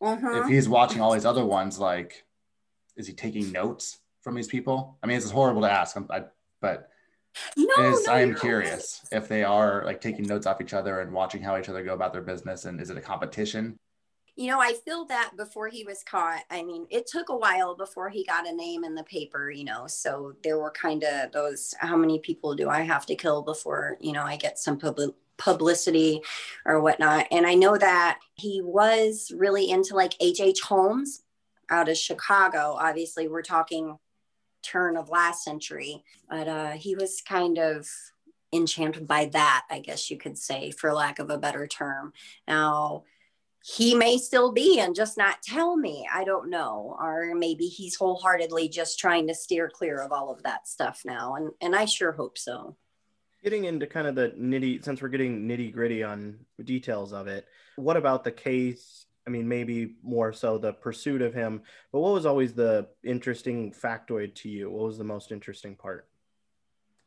Uh-huh. 0.00 0.42
If 0.42 0.48
he's 0.48 0.68
watching 0.68 1.00
all 1.00 1.12
these 1.14 1.24
other 1.24 1.44
ones, 1.44 1.78
like, 1.78 2.24
is 2.96 3.06
he 3.06 3.14
taking 3.14 3.50
notes 3.52 4.00
from 4.24 4.34
these 4.34 4.48
people? 4.48 4.98
I 5.02 5.06
mean, 5.06 5.18
it's 5.18 5.30
horrible 5.30 5.62
to 5.62 5.70
ask, 5.70 5.96
I, 6.10 6.24
but 6.60 6.88
no, 7.56 7.68
is, 7.78 8.06
no, 8.06 8.12
I 8.12 8.20
am 8.20 8.32
no. 8.32 8.38
curious 8.38 9.06
if 9.12 9.28
they 9.28 9.44
are 9.44 9.84
like 9.84 10.00
taking 10.00 10.26
notes 10.26 10.46
off 10.46 10.60
each 10.60 10.72
other 10.72 11.00
and 11.00 11.12
watching 11.12 11.42
how 11.42 11.56
each 11.58 11.68
other 11.68 11.84
go 11.84 11.94
about 11.94 12.12
their 12.12 12.22
business, 12.22 12.64
and 12.64 12.80
is 12.80 12.90
it 12.90 12.96
a 12.96 13.02
competition? 13.02 13.76
You 14.36 14.48
know, 14.48 14.60
I 14.60 14.72
feel 14.84 15.04
that 15.06 15.32
before 15.36 15.68
he 15.68 15.84
was 15.84 16.02
caught. 16.02 16.42
I 16.50 16.64
mean, 16.64 16.86
it 16.90 17.06
took 17.06 17.28
a 17.28 17.36
while 17.36 17.76
before 17.76 18.08
he 18.08 18.24
got 18.24 18.48
a 18.48 18.52
name 18.52 18.82
in 18.82 18.96
the 18.96 19.04
paper, 19.04 19.48
you 19.48 19.62
know. 19.62 19.86
So 19.86 20.34
there 20.42 20.58
were 20.58 20.72
kind 20.72 21.04
of 21.04 21.30
those 21.30 21.72
how 21.78 21.96
many 21.96 22.18
people 22.18 22.56
do 22.56 22.68
I 22.68 22.80
have 22.80 23.06
to 23.06 23.14
kill 23.14 23.42
before, 23.42 23.96
you 24.00 24.12
know, 24.12 24.24
I 24.24 24.36
get 24.36 24.58
some 24.58 24.78
public 24.78 25.14
publicity 25.36 26.20
or 26.64 26.80
whatnot. 26.80 27.26
And 27.30 27.46
I 27.46 27.54
know 27.54 27.76
that 27.76 28.18
he 28.34 28.60
was 28.60 29.30
really 29.36 29.70
into 29.70 29.94
like 29.94 30.14
H.H. 30.20 30.60
Holmes 30.62 31.22
out 31.70 31.88
of 31.88 31.96
Chicago. 31.96 32.76
Obviously, 32.78 33.28
we're 33.28 33.42
talking 33.42 33.98
turn 34.64 34.96
of 34.96 35.10
last 35.10 35.44
century, 35.44 36.04
but 36.28 36.48
uh, 36.48 36.70
he 36.72 36.94
was 36.94 37.22
kind 37.26 37.58
of 37.58 37.86
enchanted 38.52 39.06
by 39.06 39.26
that, 39.26 39.64
I 39.70 39.80
guess 39.80 40.10
you 40.10 40.16
could 40.16 40.38
say, 40.38 40.70
for 40.70 40.92
lack 40.92 41.18
of 41.18 41.30
a 41.30 41.38
better 41.38 41.66
term. 41.66 42.12
Now, 42.46 43.04
he 43.64 43.94
may 43.94 44.18
still 44.18 44.52
be 44.52 44.78
and 44.78 44.94
just 44.94 45.16
not 45.16 45.42
tell 45.42 45.76
me. 45.76 46.06
I 46.12 46.24
don't 46.24 46.50
know. 46.50 46.96
Or 47.00 47.34
maybe 47.34 47.64
he's 47.66 47.96
wholeheartedly 47.96 48.68
just 48.68 48.98
trying 48.98 49.26
to 49.28 49.34
steer 49.34 49.70
clear 49.70 50.02
of 50.02 50.12
all 50.12 50.30
of 50.30 50.42
that 50.42 50.68
stuff 50.68 51.02
now. 51.04 51.36
And, 51.36 51.50
and 51.60 51.74
I 51.74 51.86
sure 51.86 52.12
hope 52.12 52.36
so 52.36 52.76
getting 53.44 53.64
into 53.64 53.86
kind 53.86 54.06
of 54.06 54.14
the 54.14 54.30
nitty 54.30 54.82
since 54.82 55.02
we're 55.02 55.08
getting 55.08 55.46
nitty 55.46 55.70
gritty 55.70 56.02
on 56.02 56.38
details 56.64 57.12
of 57.12 57.28
it 57.28 57.46
what 57.76 57.96
about 57.96 58.24
the 58.24 58.32
case 58.32 59.04
i 59.26 59.30
mean 59.30 59.48
maybe 59.48 59.96
more 60.02 60.32
so 60.32 60.58
the 60.58 60.72
pursuit 60.72 61.22
of 61.22 61.34
him 61.34 61.62
but 61.92 62.00
what 62.00 62.12
was 62.12 62.26
always 62.26 62.54
the 62.54 62.88
interesting 63.04 63.72
factoid 63.72 64.34
to 64.34 64.48
you? 64.48 64.70
What 64.70 64.86
was 64.86 64.98
the 64.98 65.04
most 65.04 65.30
interesting 65.30 65.76
part? 65.76 66.08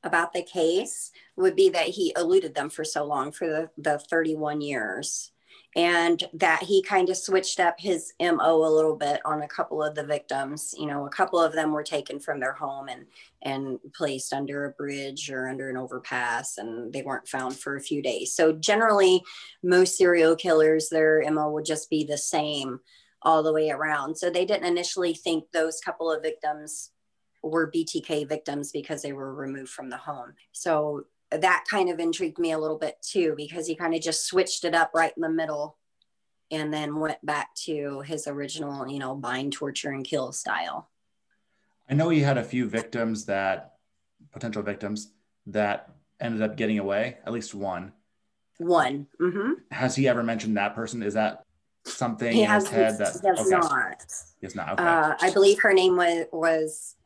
About 0.03 0.31
the 0.31 0.43
case 0.43 1.11
would 1.35 1.55
be 1.55 1.69
that 1.69 1.87
he 1.87 2.13
eluded 2.15 2.55
them 2.55 2.69
for 2.69 2.83
so 2.83 3.03
long 3.03 3.31
for 3.31 3.47
the, 3.47 3.69
the 3.77 3.99
31 3.99 4.61
years 4.61 5.31
and 5.77 6.23
that 6.33 6.63
he 6.63 6.81
kind 6.81 7.07
of 7.07 7.15
switched 7.15 7.59
up 7.59 7.79
his 7.79 8.11
mo 8.19 8.65
a 8.65 8.75
little 8.75 8.95
bit 8.95 9.21
on 9.23 9.43
a 9.43 9.47
couple 9.47 9.83
of 9.83 9.93
the 9.93 10.03
victims. 10.03 10.73
You 10.75 10.87
know 10.87 11.05
a 11.05 11.09
couple 11.09 11.39
of 11.39 11.53
them 11.53 11.71
were 11.71 11.83
taken 11.83 12.19
from 12.19 12.39
their 12.39 12.53
home 12.53 12.89
and 12.89 13.05
and 13.43 13.79
placed 13.93 14.33
under 14.33 14.65
a 14.65 14.71
bridge 14.71 15.29
or 15.29 15.47
under 15.47 15.69
an 15.69 15.77
overpass 15.77 16.57
and 16.57 16.91
they 16.91 17.03
weren't 17.03 17.27
found 17.27 17.57
for 17.57 17.77
a 17.77 17.81
few 17.81 18.01
days. 18.01 18.33
So 18.33 18.51
generally 18.51 19.21
most 19.63 19.97
serial 19.97 20.35
killers 20.35 20.89
their 20.89 21.23
mo 21.31 21.51
would 21.51 21.65
just 21.65 21.89
be 21.91 22.03
the 22.03 22.17
same 22.17 22.79
all 23.21 23.43
the 23.43 23.53
way 23.53 23.69
around. 23.69 24.17
So 24.17 24.29
they 24.31 24.45
didn't 24.45 24.65
initially 24.65 25.13
think 25.13 25.45
those 25.51 25.79
couple 25.79 26.11
of 26.11 26.23
victims 26.23 26.89
were 27.43 27.71
btk 27.71 28.27
victims 28.27 28.71
because 28.71 29.03
they 29.03 29.13
were 29.13 29.33
removed 29.33 29.69
from 29.69 29.91
the 29.91 29.97
home. 29.97 30.33
So 30.53 31.05
that 31.31 31.65
kind 31.69 31.89
of 31.89 31.99
intrigued 31.99 32.39
me 32.39 32.51
a 32.51 32.59
little 32.59 32.77
bit 32.77 32.97
too 33.01 33.33
because 33.35 33.67
he 33.67 33.75
kind 33.75 33.93
of 33.93 34.01
just 34.01 34.25
switched 34.25 34.63
it 34.63 34.73
up 34.73 34.91
right 34.93 35.13
in 35.15 35.21
the 35.21 35.29
middle 35.29 35.77
and 36.51 36.73
then 36.73 36.99
went 36.99 37.23
back 37.25 37.53
to 37.55 38.01
his 38.01 38.27
original 38.27 38.87
you 38.87 38.99
know 38.99 39.15
bind 39.15 39.53
torture 39.53 39.91
and 39.91 40.05
kill 40.05 40.31
style 40.31 40.89
i 41.89 41.93
know 41.93 42.09
he 42.09 42.21
had 42.21 42.37
a 42.37 42.43
few 42.43 42.67
victims 42.67 43.25
that 43.25 43.75
potential 44.31 44.61
victims 44.61 45.11
that 45.45 45.89
ended 46.19 46.41
up 46.41 46.55
getting 46.55 46.79
away 46.79 47.17
at 47.25 47.33
least 47.33 47.53
one 47.53 47.91
one 48.59 49.05
mm-hmm. 49.19 49.53
has 49.71 49.95
he 49.95 50.07
ever 50.07 50.23
mentioned 50.23 50.57
that 50.57 50.75
person 50.75 51.03
is 51.03 51.13
that 51.13 51.43
something 51.83 52.33
he 52.33 52.41
has, 52.41 52.63
his 52.63 52.71
head 52.71 52.97
that 52.97 53.13
does 53.21 53.39
okay. 53.39 53.49
not 53.49 54.03
Yes, 54.41 54.55
not 54.55 54.73
okay. 54.73 54.83
Uh, 54.83 55.13
i 55.21 55.31
believe 55.31 55.59
her 55.59 55.73
name 55.73 55.95
was 55.95 56.25
was 56.31 56.96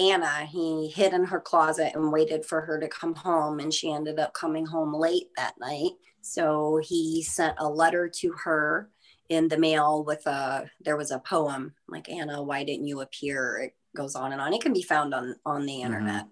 Anna, 0.00 0.46
he 0.46 0.88
hid 0.88 1.12
in 1.12 1.24
her 1.24 1.40
closet 1.40 1.92
and 1.94 2.10
waited 2.10 2.46
for 2.46 2.62
her 2.62 2.80
to 2.80 2.88
come 2.88 3.14
home, 3.14 3.60
and 3.60 3.72
she 3.72 3.92
ended 3.92 4.18
up 4.18 4.32
coming 4.32 4.64
home 4.64 4.94
late 4.94 5.28
that 5.36 5.54
night. 5.60 5.92
So 6.22 6.80
he 6.82 7.22
sent 7.22 7.56
a 7.58 7.68
letter 7.68 8.08
to 8.08 8.32
her 8.44 8.90
in 9.28 9.48
the 9.48 9.58
mail 9.58 10.02
with 10.04 10.26
a 10.26 10.68
there 10.80 10.96
was 10.96 11.10
a 11.10 11.18
poem 11.18 11.74
like 11.86 12.08
Anna, 12.08 12.42
why 12.42 12.64
didn't 12.64 12.86
you 12.86 13.00
appear? 13.00 13.58
It 13.58 13.76
goes 13.96 14.14
on 14.14 14.32
and 14.32 14.40
on. 14.40 14.54
It 14.54 14.62
can 14.62 14.72
be 14.72 14.82
found 14.82 15.14
on 15.14 15.36
on 15.44 15.66
the 15.66 15.74
mm-hmm. 15.74 15.86
internet. 15.86 16.26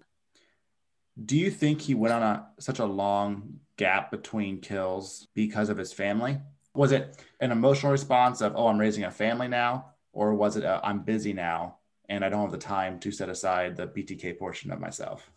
Do 1.23 1.37
you 1.37 1.51
think 1.51 1.81
he 1.81 1.95
went 1.95 2.13
on 2.13 2.23
a 2.23 2.47
such 2.59 2.79
a 2.79 2.85
long 2.85 3.59
gap 3.77 4.09
between 4.09 4.61
kills 4.61 5.27
because 5.35 5.69
of 5.69 5.77
his 5.77 5.93
family? 5.93 6.39
Was 6.73 6.91
it 6.91 7.17
an 7.39 7.51
emotional 7.51 7.91
response 7.91 8.41
of, 8.41 8.53
oh, 8.55 8.67
I'm 8.67 8.77
raising 8.77 9.03
a 9.03 9.11
family 9.11 9.47
now? 9.47 9.91
Or 10.11 10.33
was 10.33 10.57
it, 10.57 10.65
i 10.65 10.89
am 10.89 11.01
busy 11.01 11.33
now 11.33 11.78
and 12.09 12.25
I 12.25 12.29
don't 12.29 12.41
have 12.41 12.51
the 12.51 12.57
time 12.57 12.99
to 12.99 13.11
set 13.11 13.29
aside 13.29 13.75
the 13.75 13.87
BTK 13.87 14.37
portion 14.37 14.71
of 14.71 14.79
myself? 14.79 15.31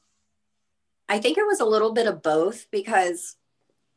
I 1.09 1.19
think 1.19 1.37
it 1.39 1.47
was 1.47 1.61
a 1.61 1.67
little 1.67 1.93
bit 1.93 2.07
of 2.07 2.23
both 2.23 2.71
because 2.71 3.37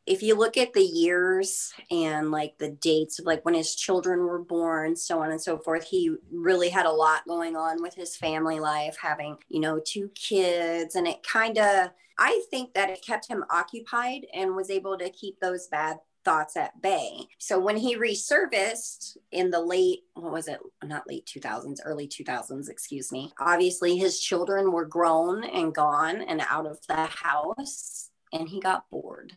if 0.06 0.22
you 0.22 0.36
look 0.36 0.56
at 0.56 0.72
the 0.72 0.84
years 0.84 1.72
and 1.90 2.30
like 2.30 2.58
the 2.58 2.68
dates 2.68 3.18
of 3.18 3.26
like 3.26 3.44
when 3.44 3.54
his 3.54 3.74
children 3.74 4.20
were 4.20 4.38
born, 4.38 4.94
so 4.94 5.20
on 5.20 5.32
and 5.32 5.40
so 5.40 5.58
forth, 5.58 5.84
he 5.84 6.14
really 6.30 6.68
had 6.68 6.86
a 6.86 6.92
lot 6.92 7.26
going 7.26 7.56
on 7.56 7.82
with 7.82 7.94
his 7.94 8.16
family 8.16 8.60
life, 8.60 8.96
having, 9.00 9.36
you 9.48 9.60
know, 9.60 9.80
two 9.84 10.08
kids. 10.14 10.94
And 10.94 11.08
it 11.08 11.24
kind 11.24 11.58
of, 11.58 11.90
I 12.18 12.44
think 12.50 12.74
that 12.74 12.90
it 12.90 13.04
kept 13.04 13.26
him 13.26 13.44
occupied 13.50 14.26
and 14.32 14.54
was 14.54 14.70
able 14.70 14.96
to 14.98 15.10
keep 15.10 15.40
those 15.40 15.66
bad 15.66 15.96
thoughts 16.26 16.56
at 16.56 16.82
bay. 16.82 17.28
So 17.38 17.58
when 17.58 17.76
he 17.76 17.96
resurfaced 17.96 19.16
in 19.30 19.50
the 19.50 19.60
late, 19.60 20.00
what 20.14 20.32
was 20.32 20.48
it? 20.48 20.58
Not 20.84 21.08
late 21.08 21.24
2000s, 21.24 21.78
early 21.84 22.08
2000s, 22.08 22.68
excuse 22.68 23.12
me. 23.12 23.32
Obviously, 23.38 23.96
his 23.96 24.18
children 24.18 24.72
were 24.72 24.84
grown 24.84 25.44
and 25.44 25.72
gone 25.72 26.20
and 26.22 26.42
out 26.50 26.66
of 26.66 26.80
the 26.88 27.06
house, 27.06 28.10
and 28.32 28.48
he 28.48 28.58
got 28.58 28.90
bored. 28.90 29.34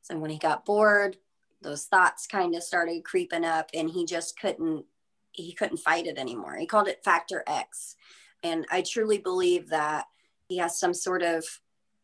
So 0.00 0.18
when 0.18 0.30
he 0.30 0.38
got 0.38 0.64
bored, 0.64 1.18
those 1.60 1.84
thoughts 1.84 2.26
kind 2.26 2.54
of 2.54 2.62
started 2.62 3.04
creeping 3.04 3.44
up, 3.44 3.68
and 3.74 3.90
he 3.90 4.06
just 4.06 4.40
couldn't 4.40 4.86
he 5.32 5.52
couldn't 5.52 5.76
fight 5.76 6.06
it 6.06 6.18
anymore. 6.18 6.56
He 6.56 6.66
called 6.66 6.88
it 6.88 7.04
factor 7.04 7.44
X. 7.46 7.94
And 8.42 8.66
I 8.70 8.82
truly 8.82 9.18
believe 9.18 9.68
that 9.68 10.06
he 10.48 10.56
has 10.56 10.80
some 10.80 10.92
sort 10.94 11.22
of 11.22 11.44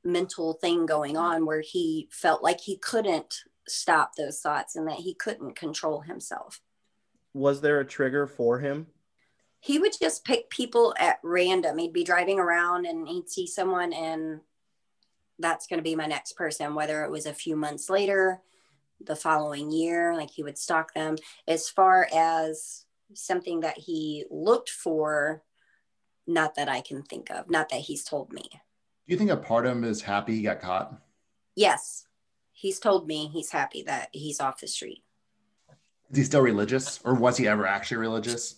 mental 0.04 0.52
thing 0.54 0.86
going 0.86 1.14
mm-hmm. 1.14 1.24
on 1.24 1.46
where 1.46 1.62
he 1.62 2.08
felt 2.12 2.42
like 2.42 2.60
he 2.60 2.76
couldn't 2.78 3.42
stop 3.68 4.14
those 4.14 4.40
thoughts 4.40 4.76
and 4.76 4.86
that 4.88 4.98
he 4.98 5.14
couldn't 5.14 5.56
control 5.56 6.00
himself. 6.00 6.60
Was 7.34 7.60
there 7.60 7.80
a 7.80 7.86
trigger 7.86 8.26
for 8.26 8.60
him? 8.60 8.86
He 9.60 9.78
would 9.78 9.92
just 10.00 10.24
pick 10.24 10.48
people 10.50 10.94
at 10.98 11.18
random. 11.22 11.78
He'd 11.78 11.92
be 11.92 12.04
driving 12.04 12.38
around 12.38 12.86
and 12.86 13.08
he'd 13.08 13.28
see 13.28 13.46
someone, 13.46 13.92
and 13.92 14.40
that's 15.38 15.66
going 15.66 15.78
to 15.78 15.82
be 15.82 15.96
my 15.96 16.06
next 16.06 16.34
person, 16.34 16.74
whether 16.74 17.04
it 17.04 17.10
was 17.10 17.26
a 17.26 17.32
few 17.32 17.56
months 17.56 17.90
later, 17.90 18.40
the 19.00 19.16
following 19.16 19.70
year, 19.70 20.14
like 20.14 20.30
he 20.30 20.42
would 20.42 20.56
stalk 20.56 20.94
them. 20.94 21.16
As 21.48 21.68
far 21.68 22.08
as 22.14 22.84
something 23.14 23.60
that 23.60 23.78
he 23.78 24.24
looked 24.30 24.70
for, 24.70 25.42
not 26.26 26.54
that 26.54 26.68
I 26.68 26.80
can 26.80 27.02
think 27.02 27.30
of, 27.30 27.50
not 27.50 27.68
that 27.70 27.80
he's 27.80 28.04
told 28.04 28.32
me. 28.32 28.48
Do 28.50 29.12
you 29.12 29.16
think 29.16 29.30
a 29.30 29.36
part 29.36 29.66
of 29.66 29.72
him 29.72 29.84
is 29.84 30.02
happy 30.02 30.36
he 30.36 30.42
got 30.42 30.60
caught? 30.60 31.00
Yes 31.54 32.05
he's 32.56 32.78
told 32.78 33.06
me 33.06 33.28
he's 33.28 33.50
happy 33.50 33.82
that 33.82 34.08
he's 34.12 34.40
off 34.40 34.60
the 34.60 34.66
street. 34.66 35.04
Is 36.10 36.16
he 36.16 36.24
still 36.24 36.40
religious 36.40 37.00
or 37.04 37.14
was 37.14 37.36
he 37.36 37.46
ever 37.46 37.66
actually 37.66 37.98
religious? 37.98 38.56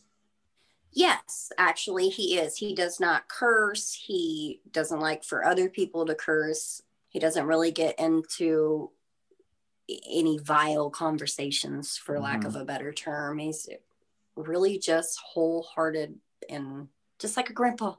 Yes, 0.92 1.50
actually, 1.58 2.08
he 2.08 2.38
is. 2.38 2.56
He 2.56 2.74
does 2.74 3.00
not 3.00 3.28
curse. 3.28 3.92
He 3.92 4.60
doesn't 4.70 5.00
like 5.00 5.24
for 5.24 5.44
other 5.44 5.68
people 5.68 6.06
to 6.06 6.14
curse. 6.14 6.80
He 7.08 7.18
doesn't 7.18 7.46
really 7.46 7.72
get 7.72 7.98
into 7.98 8.92
any 10.08 10.38
vile 10.38 10.90
conversations, 10.90 11.96
for 11.96 12.14
mm-hmm. 12.14 12.24
lack 12.24 12.44
of 12.44 12.54
a 12.54 12.64
better 12.64 12.92
term. 12.92 13.38
He's 13.38 13.68
really 14.36 14.78
just 14.78 15.18
wholehearted 15.18 16.14
and 16.48 16.88
just 17.18 17.36
like 17.36 17.50
a 17.50 17.54
grandpa. 17.54 17.94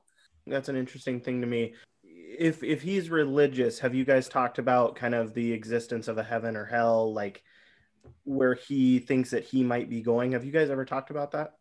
That's 0.48 0.70
an 0.70 0.78
interesting 0.78 1.20
thing 1.20 1.42
to 1.42 1.48
me 1.48 1.74
if 2.38 2.64
if 2.64 2.82
he's 2.82 3.10
religious, 3.10 3.80
have 3.80 3.96
you 3.96 4.06
guys 4.06 4.30
talked 4.30 4.60
about 4.60 4.96
kind 4.96 5.16
of 5.16 5.34
the 5.34 5.52
existence 5.52 6.08
of 6.08 6.18
a 6.18 6.24
heaven 6.24 6.56
or 6.56 6.66
hell, 6.66 7.14
like 7.14 7.44
where 8.24 8.54
he 8.54 9.00
thinks 9.00 9.32
that 9.32 9.44
he 9.44 9.64
might 9.64 9.90
be 9.90 10.02
going? 10.02 10.34
Have 10.34 10.46
you 10.46 10.52
guys 10.52 10.70
ever 10.70 10.86
talked 10.86 11.10
about 11.10 11.32
that? 11.32 11.56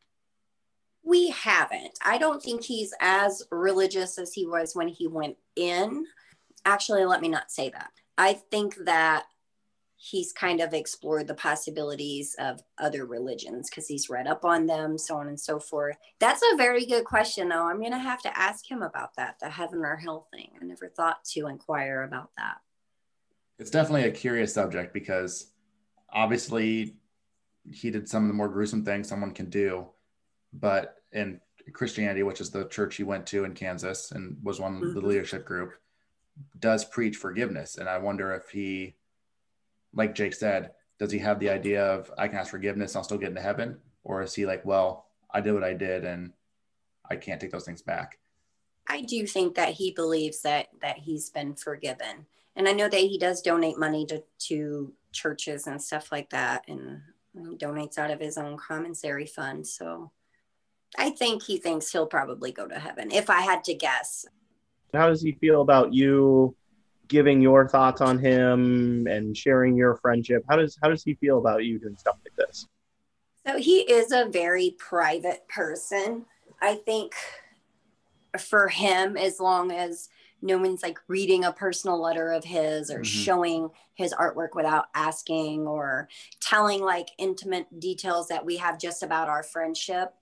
We 1.02 1.31
haven't. 1.31 1.98
I 2.04 2.18
don't 2.18 2.42
think 2.42 2.62
he's 2.62 2.92
as 3.00 3.42
religious 3.50 4.18
as 4.18 4.35
he 4.35 4.46
was 4.46 4.74
when 4.74 4.88
he 4.88 5.07
went 5.07 5.37
in. 5.57 6.04
Actually, 6.64 7.04
let 7.07 7.22
me 7.22 7.28
not 7.28 7.50
say 7.50 7.70
that. 7.70 7.90
I 8.18 8.35
think 8.35 8.76
that 8.85 9.24
he's 10.00 10.32
kind 10.32 10.61
of 10.61 10.72
explored 10.72 11.26
the 11.26 11.34
possibilities 11.34 12.37
of 12.38 12.62
other 12.78 13.04
religions 13.04 13.68
because 13.68 13.88
he's 13.88 14.08
read 14.08 14.28
up 14.28 14.44
on 14.44 14.64
them, 14.66 14.96
so 14.96 15.16
on 15.16 15.26
and 15.26 15.38
so 15.38 15.58
forth. 15.58 15.96
That's 16.20 16.42
a 16.52 16.56
very 16.56 16.87
good 16.87 17.04
question, 17.04 17.48
though. 17.48 17.68
I'm 17.68 17.80
going 17.80 17.92
to 17.92 17.98
have 17.98 18.22
to 18.22 18.38
ask 18.38 18.70
him 18.70 18.82
about 18.82 19.16
that, 19.16 19.40
the 19.40 19.50
heaven 19.50 19.80
or 19.80 19.96
hell 19.96 20.28
thing. 20.32 20.52
I 20.61 20.64
never 20.64 20.88
thought 20.88 21.24
to 21.32 21.48
inquire 21.48 22.04
about 22.04 22.30
that. 22.38 22.58
It's 23.58 23.72
definitely 23.72 24.04
a 24.04 24.12
curious 24.12 24.54
subject 24.54 24.94
because 24.94 25.50
obviously 26.12 26.94
he 27.68 27.90
did 27.90 28.08
some 28.08 28.22
of 28.22 28.28
the 28.28 28.34
more 28.34 28.48
gruesome 28.48 28.84
things 28.84 29.08
someone 29.08 29.32
can 29.32 29.50
do, 29.50 29.88
but 30.52 30.94
in 31.12 31.40
Christianity, 31.72 32.22
which 32.22 32.40
is 32.40 32.50
the 32.50 32.68
church 32.68 32.94
he 32.94 33.02
went 33.02 33.26
to 33.26 33.44
in 33.44 33.52
Kansas 33.52 34.12
and 34.12 34.37
was 34.44 34.61
one 34.61 34.76
of 34.76 34.80
the 34.80 35.00
mm-hmm. 35.00 35.08
leadership 35.08 35.44
group, 35.44 35.72
does 36.61 36.84
preach 36.84 37.16
forgiveness. 37.16 37.78
And 37.78 37.88
I 37.88 37.98
wonder 37.98 38.32
if 38.32 38.50
he 38.50 38.94
like 39.92 40.14
Jake 40.14 40.35
said, 40.35 40.72
does 40.98 41.12
he 41.12 41.18
have 41.18 41.38
the 41.38 41.51
idea 41.51 41.85
of 41.85 42.11
I 42.18 42.29
can 42.29 42.38
ask 42.38 42.51
forgiveness, 42.51 42.96
I'll 42.96 43.05
still 43.05 43.18
get 43.18 43.31
into 43.31 43.40
heaven? 43.40 43.79
Or 44.05 44.22
is 44.22 44.35
he 44.35 44.46
like, 44.46 44.64
well, 44.64 45.07
I 45.31 45.40
did 45.40 45.53
what 45.53 45.64
I 45.64 45.74
did 45.74 46.05
and 46.05 46.33
I 47.09 47.16
can't 47.16 47.40
take 47.40 47.53
those 47.53 47.64
things 47.64 47.83
back? 47.83 48.18
I 48.88 49.03
do 49.03 49.27
think 49.27 49.55
that 49.57 49.74
he 49.74 49.92
believes 49.92 50.42
that 50.42 50.68
that 50.81 50.98
he's 50.98 51.31
been 51.31 51.55
forgiven. 51.55 52.27
And 52.57 52.68
I 52.68 52.72
know 52.72 52.88
that 52.88 53.01
he 53.01 53.18
does 53.18 53.42
donate 53.42 53.79
money 53.79 54.05
to, 54.07 54.22
to 54.48 54.92
churches 55.12 55.66
and 55.66 55.81
stuff 55.81 56.11
like 56.11 56.31
that 56.31 56.64
and 56.66 57.01
donates 57.37 57.98
out 57.98 58.11
of 58.11 58.18
his 58.18 58.37
own 58.37 58.57
commissary 58.57 59.27
fund. 59.27 59.66
So 59.66 60.11
I 60.98 61.11
think 61.11 61.42
he 61.42 61.59
thinks 61.59 61.92
he'll 61.92 62.07
probably 62.07 62.51
go 62.51 62.66
to 62.66 62.79
heaven 62.79 63.12
if 63.12 63.31
I 63.31 63.42
had 63.42 63.62
to 63.64 63.74
guess. 63.74 64.27
How 64.92 65.09
does 65.09 65.22
he 65.22 65.33
feel 65.33 65.61
about 65.61 65.92
you 65.92 66.57
giving 67.09 67.40
your 67.40 67.68
thoughts 67.68 68.01
on 68.01 68.18
him 68.18 69.07
and 69.07 69.37
sharing 69.37 69.77
your 69.77 69.97
friendship. 69.97 70.44
How 70.49 70.57
does 70.57 70.79
how 70.83 70.88
does 70.88 71.03
he 71.03 71.14
feel 71.14 71.38
about 71.38 71.64
you 71.64 71.79
doing 71.79 71.97
stuff 71.97 72.16
like 72.25 72.37
this? 72.37 72.66
So 73.47 73.59
he 73.59 73.81
is 73.81 74.12
a 74.12 74.29
very 74.31 74.77
private 74.79 75.49
person. 75.49 76.27
I 76.61 76.75
think 76.75 77.14
for 78.38 78.68
him, 78.68 79.16
as 79.16 79.40
long 79.40 79.73
as 79.73 80.09
no 80.42 80.59
one's 80.59 80.83
like 80.83 80.99
reading 81.09 81.44
a 81.44 81.53
personal 81.53 82.01
letter 82.01 82.31
of 82.31 82.44
his 82.44 82.90
or 82.90 82.97
mm-hmm. 82.97 83.03
showing 83.03 83.71
his 83.94 84.12
artwork 84.14 84.55
without 84.55 84.87
asking 84.94 85.66
or 85.66 86.09
telling 86.40 86.83
like 86.83 87.09
intimate 87.18 87.81
details 87.81 88.29
that 88.29 88.44
we 88.44 88.57
have 88.57 88.79
just 88.79 89.03
about 89.03 89.29
our 89.29 89.42
friendship, 89.42 90.14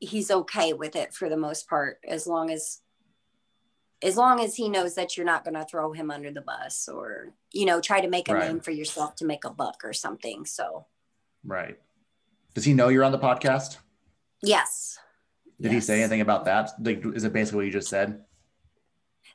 he's 0.00 0.30
okay 0.30 0.72
with 0.72 0.96
it 0.96 1.14
for 1.14 1.28
the 1.28 1.36
most 1.36 1.68
part, 1.68 1.98
as 2.06 2.26
long 2.26 2.50
as 2.50 2.80
as 4.02 4.16
long 4.16 4.40
as 4.40 4.54
he 4.54 4.68
knows 4.68 4.94
that 4.94 5.16
you're 5.16 5.26
not 5.26 5.44
going 5.44 5.54
to 5.54 5.64
throw 5.64 5.92
him 5.92 6.10
under 6.10 6.30
the 6.30 6.40
bus 6.40 6.88
or 6.88 7.32
you 7.52 7.64
know 7.64 7.80
try 7.80 8.00
to 8.00 8.08
make 8.08 8.28
a 8.28 8.34
right. 8.34 8.48
name 8.48 8.60
for 8.60 8.70
yourself 8.70 9.16
to 9.16 9.24
make 9.24 9.44
a 9.44 9.50
buck 9.50 9.82
or 9.84 9.92
something 9.92 10.44
so. 10.44 10.86
Right. 11.44 11.78
Does 12.54 12.64
he 12.64 12.74
know 12.74 12.88
you're 12.88 13.04
on 13.04 13.12
the 13.12 13.18
podcast? 13.18 13.78
Yes. 14.42 14.98
Did 15.60 15.72
yes. 15.72 15.82
he 15.82 15.86
say 15.86 16.00
anything 16.02 16.20
about 16.20 16.44
that? 16.46 16.70
Like 16.80 17.04
is 17.14 17.24
it 17.24 17.32
basically 17.32 17.56
what 17.58 17.66
you 17.66 17.72
just 17.72 17.88
said? 17.88 18.22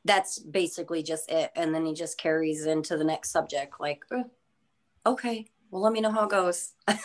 That's 0.06 0.40
basically 0.40 1.04
just 1.04 1.30
it 1.30 1.52
and 1.56 1.74
then 1.74 1.86
he 1.86 1.94
just 1.94 2.18
carries 2.18 2.66
into 2.66 2.98
the 2.98 3.04
next 3.04 3.32
subject 3.32 3.80
like 3.80 4.04
oh, 4.12 4.26
okay 5.06 5.48
well 5.72 5.82
let 5.82 5.94
me 5.94 6.02
know 6.02 6.12
how 6.12 6.26
it 6.26 6.30
goes. 6.30 6.74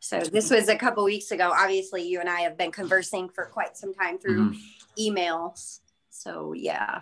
So 0.00 0.18
this 0.18 0.50
was 0.50 0.68
a 0.68 0.74
couple 0.74 1.04
weeks 1.04 1.30
ago. 1.30 1.52
Obviously 1.56 2.02
you 2.02 2.18
and 2.18 2.28
i 2.28 2.40
have 2.40 2.58
been 2.58 2.72
conversing 2.72 3.28
for 3.28 3.44
quite 3.44 3.76
some 3.76 3.94
time 3.94 4.18
through 4.18 4.50
mm-hmm. 4.50 4.58
emails 4.98 5.78
so 6.14 6.52
yeah. 6.52 7.00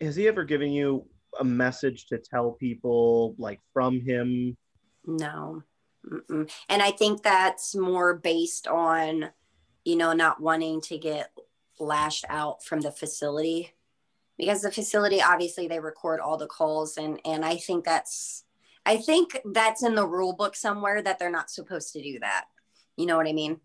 Has 0.00 0.16
he 0.16 0.26
ever 0.28 0.44
given 0.44 0.72
you 0.72 1.06
a 1.38 1.44
message 1.44 2.06
to 2.06 2.18
tell 2.18 2.52
people 2.52 3.34
like 3.38 3.60
from 3.72 4.00
him? 4.00 4.56
No. 5.04 5.62
Mm-mm. 6.08 6.50
And 6.68 6.82
I 6.82 6.90
think 6.90 7.22
that's 7.22 7.74
more 7.74 8.14
based 8.14 8.66
on, 8.66 9.30
you 9.84 9.96
know, 9.96 10.12
not 10.12 10.40
wanting 10.40 10.80
to 10.82 10.98
get 10.98 11.30
lashed 11.78 12.24
out 12.28 12.64
from 12.64 12.80
the 12.80 12.90
facility 12.90 13.74
because 14.38 14.62
the 14.62 14.70
facility 14.70 15.20
obviously 15.20 15.68
they 15.68 15.78
record 15.78 16.20
all 16.20 16.38
the 16.38 16.46
calls 16.46 16.96
and 16.96 17.20
and 17.26 17.44
I 17.44 17.56
think 17.56 17.84
that's 17.84 18.44
I 18.86 18.96
think 18.96 19.38
that's 19.52 19.82
in 19.82 19.94
the 19.94 20.06
rule 20.06 20.32
book 20.32 20.56
somewhere 20.56 21.02
that 21.02 21.18
they're 21.18 21.30
not 21.30 21.50
supposed 21.50 21.92
to 21.92 22.02
do 22.02 22.18
that. 22.20 22.46
You 22.96 23.04
know 23.04 23.16
what 23.16 23.26
I 23.26 23.32
mean? 23.32 23.60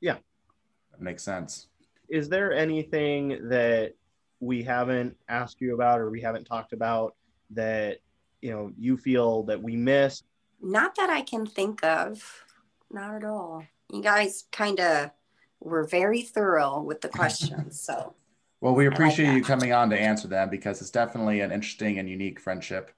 Yeah. 0.00 0.16
That 0.90 1.00
makes 1.00 1.22
sense. 1.22 1.68
Is 2.08 2.28
there 2.28 2.52
anything 2.52 3.48
that 3.48 3.94
we 4.40 4.62
haven't 4.62 5.16
asked 5.28 5.60
you 5.60 5.74
about 5.74 6.00
or 6.00 6.10
we 6.10 6.20
haven't 6.20 6.44
talked 6.44 6.72
about 6.72 7.14
that 7.50 7.98
you 8.40 8.50
know 8.50 8.70
you 8.78 8.96
feel 8.96 9.42
that 9.44 9.62
we 9.62 9.76
missed? 9.76 10.24
Not 10.60 10.94
that 10.96 11.10
I 11.10 11.22
can 11.22 11.46
think 11.46 11.82
of. 11.84 12.44
Not 12.90 13.14
at 13.14 13.24
all. 13.24 13.64
You 13.90 14.02
guys 14.02 14.44
kind 14.52 14.80
of 14.80 15.10
were 15.60 15.84
very 15.84 16.22
thorough 16.22 16.80
with 16.80 17.00
the 17.00 17.08
questions. 17.08 17.80
So, 17.80 18.14
well, 18.60 18.74
we 18.74 18.86
appreciate 18.86 19.28
like 19.28 19.36
you 19.36 19.42
coming 19.42 19.72
on 19.72 19.90
to 19.90 19.98
answer 19.98 20.28
them 20.28 20.50
because 20.50 20.80
it's 20.80 20.90
definitely 20.90 21.40
an 21.40 21.52
interesting 21.52 21.98
and 21.98 22.08
unique 22.08 22.38
friendship 22.38 22.92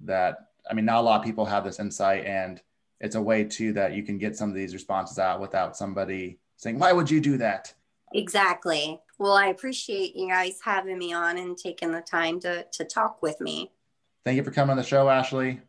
that, 0.00 0.48
I 0.70 0.74
mean, 0.74 0.84
not 0.84 0.98
a 0.98 1.02
lot 1.02 1.20
of 1.20 1.24
people 1.24 1.44
have 1.44 1.64
this 1.64 1.78
insight 1.78 2.24
and 2.24 2.60
it's 3.00 3.14
a 3.14 3.22
way 3.22 3.44
too 3.44 3.72
that 3.74 3.92
you 3.92 4.02
can 4.02 4.18
get 4.18 4.36
some 4.36 4.48
of 4.48 4.54
these 4.54 4.74
responses 4.74 5.18
out 5.18 5.40
without 5.40 5.76
somebody 5.76 6.38
saying, 6.56 6.78
why 6.78 6.92
would 6.92 7.10
you 7.10 7.20
do 7.20 7.36
that? 7.38 7.72
Exactly. 8.12 9.00
Well, 9.18 9.32
I 9.32 9.46
appreciate 9.46 10.14
you 10.14 10.28
guys 10.28 10.60
having 10.64 10.98
me 10.98 11.12
on 11.12 11.38
and 11.38 11.56
taking 11.56 11.92
the 11.92 12.00
time 12.00 12.38
to, 12.40 12.64
to 12.72 12.84
talk 12.84 13.20
with 13.22 13.40
me. 13.40 13.72
Thank 14.24 14.36
you 14.36 14.44
for 14.44 14.50
coming 14.50 14.70
on 14.70 14.76
the 14.76 14.84
show, 14.84 15.08
Ashley. 15.08 15.60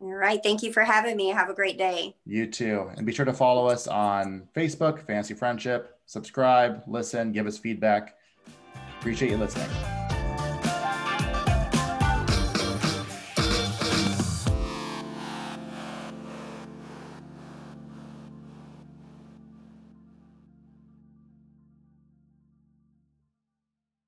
All 0.00 0.12
right. 0.12 0.40
Thank 0.42 0.62
you 0.62 0.72
for 0.72 0.84
having 0.84 1.16
me. 1.16 1.28
Have 1.28 1.48
a 1.48 1.54
great 1.54 1.78
day. 1.78 2.14
You 2.26 2.46
too. 2.46 2.90
And 2.96 3.06
be 3.06 3.12
sure 3.12 3.24
to 3.24 3.32
follow 3.32 3.66
us 3.66 3.88
on 3.88 4.48
Facebook, 4.54 5.00
Fancy 5.00 5.34
Friendship. 5.34 5.98
Subscribe, 6.06 6.82
listen, 6.86 7.32
give 7.32 7.46
us 7.46 7.58
feedback. 7.58 8.16
Appreciate 9.00 9.30
you 9.30 9.38
listening. 9.38 9.95